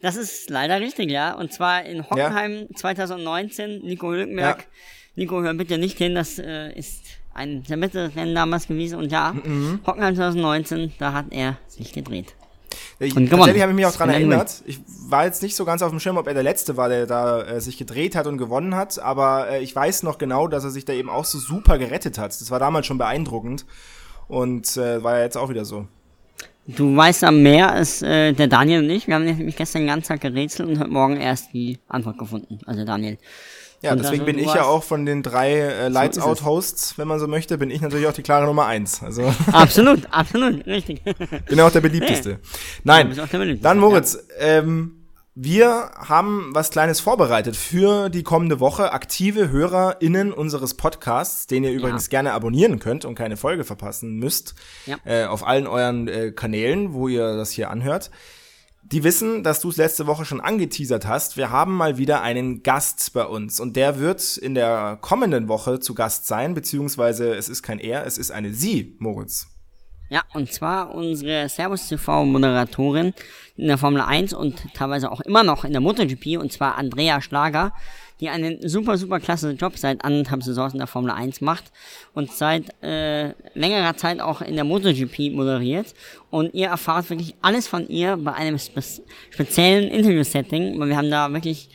Das 0.00 0.16
ist 0.16 0.50
leider 0.50 0.80
richtig, 0.80 1.10
ja. 1.10 1.34
Und 1.34 1.52
zwar 1.52 1.84
in 1.84 2.08
Hockenheim 2.08 2.68
ja. 2.70 2.76
2019, 2.76 3.82
Nico 3.82 4.10
Hülkenberg. 4.10 4.60
Ja. 4.60 4.66
Nico, 5.14 5.42
hör 5.42 5.54
bitte 5.54 5.78
nicht 5.78 5.98
hin, 5.98 6.14
das 6.14 6.38
äh, 6.38 6.72
ist 6.72 7.04
ein 7.34 7.64
sehr 7.66 7.78
Rennen 8.16 8.34
damals 8.34 8.66
gewesen. 8.68 8.98
Und 8.98 9.12
ja, 9.12 9.32
mhm. 9.32 9.80
Hockenheim 9.86 10.14
2019, 10.14 10.92
da 10.98 11.12
hat 11.12 11.26
er 11.30 11.56
sich 11.68 11.92
gedreht. 11.92 12.34
Ich, 12.98 13.16
und 13.16 13.28
tatsächlich 13.28 13.62
habe 13.62 13.72
ich 13.72 13.76
mich 13.76 13.86
auch 13.86 13.92
daran 13.92 14.10
erinnert. 14.10 14.62
Ich 14.64 14.80
war 15.08 15.24
jetzt 15.24 15.42
nicht 15.42 15.56
so 15.56 15.64
ganz 15.64 15.82
auf 15.82 15.90
dem 15.90 16.00
Schirm, 16.00 16.16
ob 16.16 16.26
er 16.26 16.34
der 16.34 16.42
Letzte 16.42 16.76
war, 16.76 16.88
der 16.88 17.06
da 17.06 17.42
äh, 17.42 17.60
sich 17.60 17.76
gedreht 17.76 18.14
hat 18.14 18.26
und 18.26 18.38
gewonnen 18.38 18.74
hat. 18.74 18.98
Aber 18.98 19.48
äh, 19.48 19.62
ich 19.62 19.74
weiß 19.74 20.04
noch 20.04 20.18
genau, 20.18 20.48
dass 20.48 20.64
er 20.64 20.70
sich 20.70 20.84
da 20.84 20.92
eben 20.92 21.10
auch 21.10 21.24
so 21.24 21.38
super 21.38 21.78
gerettet 21.78 22.18
hat. 22.18 22.28
Das 22.40 22.50
war 22.50 22.58
damals 22.58 22.86
schon 22.86 22.98
beeindruckend. 22.98 23.66
Und 24.28 24.76
äh, 24.76 25.02
war 25.02 25.18
ja 25.18 25.24
jetzt 25.24 25.36
auch 25.36 25.50
wieder 25.50 25.64
so. 25.64 25.86
Du 26.66 26.96
weißt 26.96 27.24
am 27.24 27.42
mehr 27.42 27.72
als 27.72 28.02
äh, 28.02 28.32
der 28.32 28.46
Daniel 28.46 28.84
und 28.84 28.90
ich. 28.90 29.08
Wir 29.08 29.16
haben 29.16 29.24
nämlich 29.24 29.56
gestern 29.56 29.82
den 29.82 29.88
ganzen 29.88 30.08
Tag 30.08 30.20
gerätselt 30.20 30.68
und 30.68 30.78
heute 30.78 30.90
Morgen 30.90 31.16
erst 31.16 31.52
die 31.52 31.78
Antwort 31.88 32.18
gefunden. 32.18 32.60
Also 32.66 32.84
Daniel. 32.84 33.18
Ja, 33.82 33.92
und 33.92 33.98
deswegen 33.98 34.24
bin 34.24 34.38
ich 34.38 34.54
ja 34.54 34.62
auch 34.62 34.84
von 34.84 35.04
den 35.04 35.24
drei 35.24 35.58
äh, 35.58 35.88
Lights 35.88 36.16
so 36.16 36.22
Out 36.22 36.44
Hosts, 36.44 36.98
wenn 36.98 37.08
man 37.08 37.18
so 37.18 37.26
möchte, 37.26 37.58
bin 37.58 37.68
ich 37.68 37.80
natürlich 37.80 38.06
auch 38.06 38.12
die 38.12 38.22
klare 38.22 38.46
Nummer 38.46 38.66
eins. 38.66 39.02
Also 39.02 39.34
absolut, 39.52 40.06
absolut, 40.12 40.64
richtig. 40.66 41.02
bin 41.48 41.60
auch 41.60 41.72
der 41.72 41.80
beliebteste. 41.80 42.38
Nein, 42.84 43.12
ja, 43.12 43.26
der 43.26 43.38
beliebteste. 43.38 43.64
dann 43.64 43.78
Moritz, 43.80 44.18
ja. 44.38 44.58
ähm, 44.58 45.02
wir 45.34 45.90
haben 45.96 46.50
was 46.52 46.70
Kleines 46.70 47.00
vorbereitet 47.00 47.56
für 47.56 48.08
die 48.08 48.22
kommende 48.22 48.60
Woche. 48.60 48.92
Aktive 48.92 49.50
HörerInnen 49.50 50.32
unseres 50.32 50.74
Podcasts, 50.74 51.48
den 51.48 51.64
ihr 51.64 51.72
übrigens 51.72 52.06
ja. 52.06 52.10
gerne 52.10 52.34
abonnieren 52.34 52.78
könnt 52.78 53.04
und 53.04 53.16
keine 53.16 53.36
Folge 53.36 53.64
verpassen 53.64 54.16
müsst, 54.18 54.54
ja. 54.86 54.98
äh, 55.04 55.24
auf 55.24 55.44
allen 55.44 55.66
euren 55.66 56.06
äh, 56.06 56.30
Kanälen, 56.30 56.92
wo 56.92 57.08
ihr 57.08 57.34
das 57.34 57.50
hier 57.50 57.70
anhört. 57.70 58.10
Die 58.82 59.04
wissen, 59.04 59.42
dass 59.42 59.60
du 59.60 59.70
es 59.70 59.76
letzte 59.76 60.06
Woche 60.06 60.24
schon 60.24 60.40
angeteasert 60.40 61.06
hast. 61.06 61.36
Wir 61.36 61.50
haben 61.50 61.76
mal 61.76 61.98
wieder 61.98 62.20
einen 62.20 62.62
Gast 62.62 63.12
bei 63.14 63.24
uns 63.24 63.60
und 63.60 63.76
der 63.76 63.98
wird 64.00 64.36
in 64.36 64.54
der 64.54 64.98
kommenden 65.00 65.48
Woche 65.48 65.80
zu 65.80 65.94
Gast 65.94 66.26
sein, 66.26 66.54
beziehungsweise 66.54 67.34
es 67.34 67.48
ist 67.48 67.62
kein 67.62 67.78
er, 67.78 68.04
es 68.06 68.18
ist 68.18 68.32
eine 68.32 68.52
sie, 68.52 68.96
Moritz. 68.98 69.48
Ja, 70.10 70.24
und 70.34 70.52
zwar 70.52 70.94
unsere 70.94 71.48
Servus 71.48 71.88
TV 71.88 72.26
Moderatorin 72.26 73.14
in 73.56 73.68
der 73.68 73.78
Formel 73.78 74.02
1 74.02 74.34
und 74.34 74.62
teilweise 74.74 75.10
auch 75.10 75.22
immer 75.22 75.42
noch 75.42 75.64
in 75.64 75.72
der 75.72 75.80
MotoGP 75.80 76.38
und 76.38 76.52
zwar 76.52 76.76
Andrea 76.76 77.22
Schlager 77.22 77.72
die 78.22 78.30
einen 78.30 78.66
super, 78.66 78.96
super 78.96 79.18
klasse 79.18 79.50
Job 79.50 79.76
seit 79.76 80.04
anderthalb 80.04 80.44
Saisons 80.44 80.72
in 80.72 80.78
der 80.78 80.86
Formel 80.86 81.10
1 81.10 81.40
macht 81.40 81.64
und 82.14 82.30
seit 82.30 82.72
äh, 82.80 83.34
längerer 83.54 83.96
Zeit 83.96 84.20
auch 84.20 84.40
in 84.40 84.54
der 84.54 84.62
MotoGP 84.64 85.32
moderiert. 85.32 85.92
Und 86.30 86.54
ihr 86.54 86.68
erfahrt 86.68 87.10
wirklich 87.10 87.34
alles 87.42 87.66
von 87.66 87.88
ihr 87.88 88.16
bei 88.16 88.32
einem 88.32 88.58
spe 88.58 88.80
speziellen 89.30 89.90
Interview-Setting, 89.90 90.78
weil 90.78 90.88
wir 90.88 90.96
haben 90.96 91.10
da 91.10 91.32
wirklich 91.32 91.68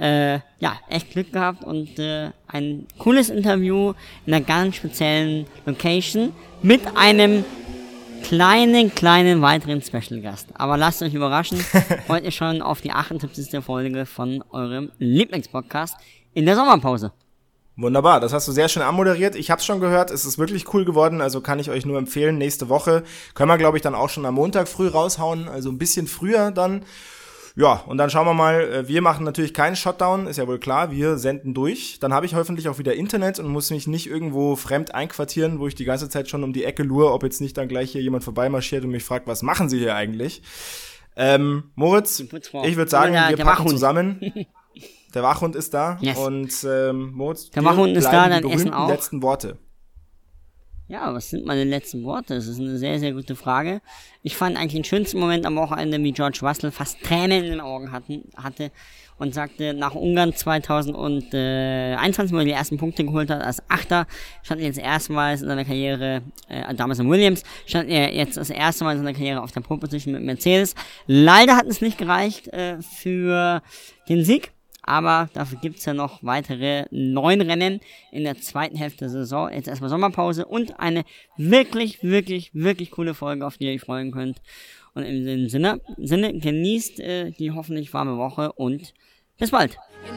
äh, 0.00 0.40
ja, 0.58 0.78
echt 0.88 1.12
Glück 1.12 1.32
gehabt 1.32 1.62
und 1.62 1.96
äh, 2.00 2.30
ein 2.48 2.86
cooles 2.98 3.30
Interview 3.30 3.94
in 4.26 4.34
einer 4.34 4.44
ganz 4.44 4.76
speziellen 4.76 5.46
Location 5.64 6.32
mit 6.60 6.80
einem 6.96 7.44
kleinen, 8.22 8.94
kleinen 8.94 9.42
weiteren 9.42 9.82
Special 9.82 10.20
Gast. 10.20 10.48
Aber 10.54 10.76
lasst 10.76 11.02
euch 11.02 11.14
überraschen, 11.14 11.64
heute 12.08 12.30
schon 12.30 12.62
auf 12.62 12.80
die 12.80 12.90
78. 12.90 13.62
Folge 13.64 14.06
von 14.06 14.44
eurem 14.50 14.90
Lieblingspodcast 14.98 15.96
in 16.34 16.46
der 16.46 16.56
Sommerpause. 16.56 17.12
Wunderbar, 17.76 18.18
das 18.18 18.32
hast 18.32 18.48
du 18.48 18.52
sehr 18.52 18.68
schön 18.68 18.82
anmoderiert. 18.82 19.36
Ich 19.36 19.52
habe 19.52 19.62
schon 19.62 19.78
gehört, 19.78 20.10
es 20.10 20.24
ist 20.24 20.36
wirklich 20.36 20.74
cool 20.74 20.84
geworden, 20.84 21.20
also 21.20 21.40
kann 21.40 21.60
ich 21.60 21.70
euch 21.70 21.86
nur 21.86 21.96
empfehlen. 21.96 22.36
Nächste 22.36 22.68
Woche 22.68 23.04
können 23.34 23.50
wir, 23.50 23.56
glaube 23.56 23.78
ich, 23.78 23.82
dann 23.82 23.94
auch 23.94 24.08
schon 24.08 24.26
am 24.26 24.34
Montag 24.34 24.66
früh 24.66 24.88
raushauen, 24.88 25.48
also 25.48 25.70
ein 25.70 25.78
bisschen 25.78 26.08
früher 26.08 26.50
dann. 26.50 26.84
Ja, 27.58 27.82
und 27.88 27.98
dann 27.98 28.08
schauen 28.08 28.24
wir 28.24 28.34
mal, 28.34 28.60
äh, 28.60 28.88
wir 28.88 29.02
machen 29.02 29.24
natürlich 29.24 29.52
keinen 29.52 29.74
Shutdown, 29.74 30.28
ist 30.28 30.36
ja 30.36 30.46
wohl 30.46 30.60
klar, 30.60 30.92
wir 30.92 31.18
senden 31.18 31.54
durch. 31.54 31.98
Dann 31.98 32.14
habe 32.14 32.24
ich 32.24 32.36
hoffentlich 32.36 32.68
auch 32.68 32.78
wieder 32.78 32.94
Internet 32.94 33.40
und 33.40 33.48
muss 33.48 33.70
mich 33.70 33.88
nicht 33.88 34.06
irgendwo 34.06 34.54
fremd 34.54 34.94
einquartieren, 34.94 35.58
wo 35.58 35.66
ich 35.66 35.74
die 35.74 35.84
ganze 35.84 36.08
Zeit 36.08 36.28
schon 36.28 36.44
um 36.44 36.52
die 36.52 36.62
Ecke 36.62 36.84
lure, 36.84 37.12
ob 37.12 37.24
jetzt 37.24 37.40
nicht 37.40 37.56
dann 37.56 37.66
gleich 37.66 37.90
hier 37.90 38.00
jemand 38.00 38.22
vorbeimarschiert 38.22 38.84
und 38.84 38.90
mich 38.90 39.02
fragt, 39.02 39.26
was 39.26 39.42
machen 39.42 39.68
Sie 39.68 39.80
hier 39.80 39.96
eigentlich? 39.96 40.40
Ähm, 41.16 41.72
Moritz, 41.74 42.20
ich 42.20 42.76
würde 42.76 42.88
sagen, 42.88 43.12
ja, 43.12 43.28
wir 43.28 43.36
packen 43.36 43.66
zusammen. 43.66 44.32
Der 45.14 45.22
Wachhund 45.22 45.56
ist 45.56 45.72
da 45.72 45.96
yes. 46.00 46.18
und 46.18 46.52
ähm, 46.64 47.12
Moritz, 47.14 47.48
der 47.48 47.64
Wachhund 47.64 47.96
ist 47.96 48.04
da, 48.04 48.28
dann 48.28 48.44
essen 48.50 48.74
auch. 48.74 48.88
letzten 48.88 49.22
Worte. 49.22 49.56
Ja, 50.90 51.12
was 51.12 51.28
sind 51.28 51.44
meine 51.44 51.64
letzten 51.64 52.02
Worte? 52.04 52.34
Das 52.34 52.46
ist 52.46 52.58
eine 52.58 52.78
sehr, 52.78 52.98
sehr 52.98 53.12
gute 53.12 53.36
Frage. 53.36 53.82
Ich 54.22 54.36
fand 54.36 54.56
eigentlich 54.56 54.72
den 54.72 54.84
schönsten 54.84 55.20
Moment 55.20 55.44
am 55.44 55.54
Wochenende, 55.56 56.02
wie 56.02 56.12
George 56.12 56.38
Russell 56.40 56.70
fast 56.70 57.02
Tränen 57.02 57.44
in 57.44 57.50
den 57.50 57.60
Augen 57.60 57.92
hatten, 57.92 58.24
hatte 58.34 58.70
und 59.18 59.34
sagte, 59.34 59.74
nach 59.74 59.94
Ungarn 59.94 60.32
2021, 60.32 62.32
wo 62.32 62.38
er 62.38 62.44
die 62.46 62.52
ersten 62.52 62.78
Punkte 62.78 63.04
geholt 63.04 63.28
hat, 63.28 63.42
als 63.42 63.62
Achter, 63.68 64.06
stand 64.42 64.62
er 64.62 64.68
jetzt 64.68 64.78
erstmals 64.78 65.42
in 65.42 65.48
seiner 65.48 65.66
Karriere, 65.66 66.22
äh, 66.48 66.74
damals 66.74 67.00
in 67.00 67.10
Williams, 67.10 67.42
stand 67.66 67.90
er 67.90 68.14
jetzt 68.14 68.38
das 68.38 68.48
erste 68.48 68.84
Mal 68.84 68.92
in 68.92 68.98
seiner 68.98 69.12
Karriere 69.12 69.42
auf 69.42 69.52
der 69.52 69.60
Pole 69.60 69.80
Position 69.80 70.14
mit 70.14 70.22
Mercedes. 70.22 70.74
Leider 71.06 71.56
hat 71.56 71.66
es 71.66 71.82
nicht 71.82 71.98
gereicht 71.98 72.48
äh, 72.48 72.80
für 72.80 73.62
den 74.08 74.24
Sieg 74.24 74.52
aber 74.88 75.28
dafür 75.34 75.58
gibt's 75.60 75.84
ja 75.84 75.92
noch 75.92 76.22
weitere 76.22 76.86
neun 76.90 77.42
Rennen 77.42 77.80
in 78.10 78.24
der 78.24 78.40
zweiten 78.40 78.76
Hälfte 78.76 79.00
der 79.00 79.10
Saison. 79.10 79.50
Jetzt 79.52 79.68
erstmal 79.68 79.90
Sommerpause 79.90 80.46
und 80.46 80.80
eine 80.80 81.04
wirklich, 81.36 82.02
wirklich, 82.02 82.50
wirklich 82.54 82.90
coole 82.90 83.12
Folge, 83.12 83.46
auf 83.46 83.58
die 83.58 83.66
ihr 83.66 83.74
euch 83.74 83.82
freuen 83.82 84.12
könnt. 84.12 84.40
Und 84.94 85.02
im 85.02 85.48
Sinne, 85.50 85.80
Sinne 85.98 86.38
genießt 86.38 87.00
äh, 87.00 87.30
die 87.32 87.52
hoffentlich 87.52 87.92
warme 87.92 88.16
Woche 88.16 88.52
und 88.52 88.94
bis 89.36 89.50
bald. 89.50 89.76
You 90.06 90.12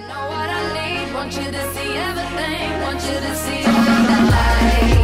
know 4.96 5.01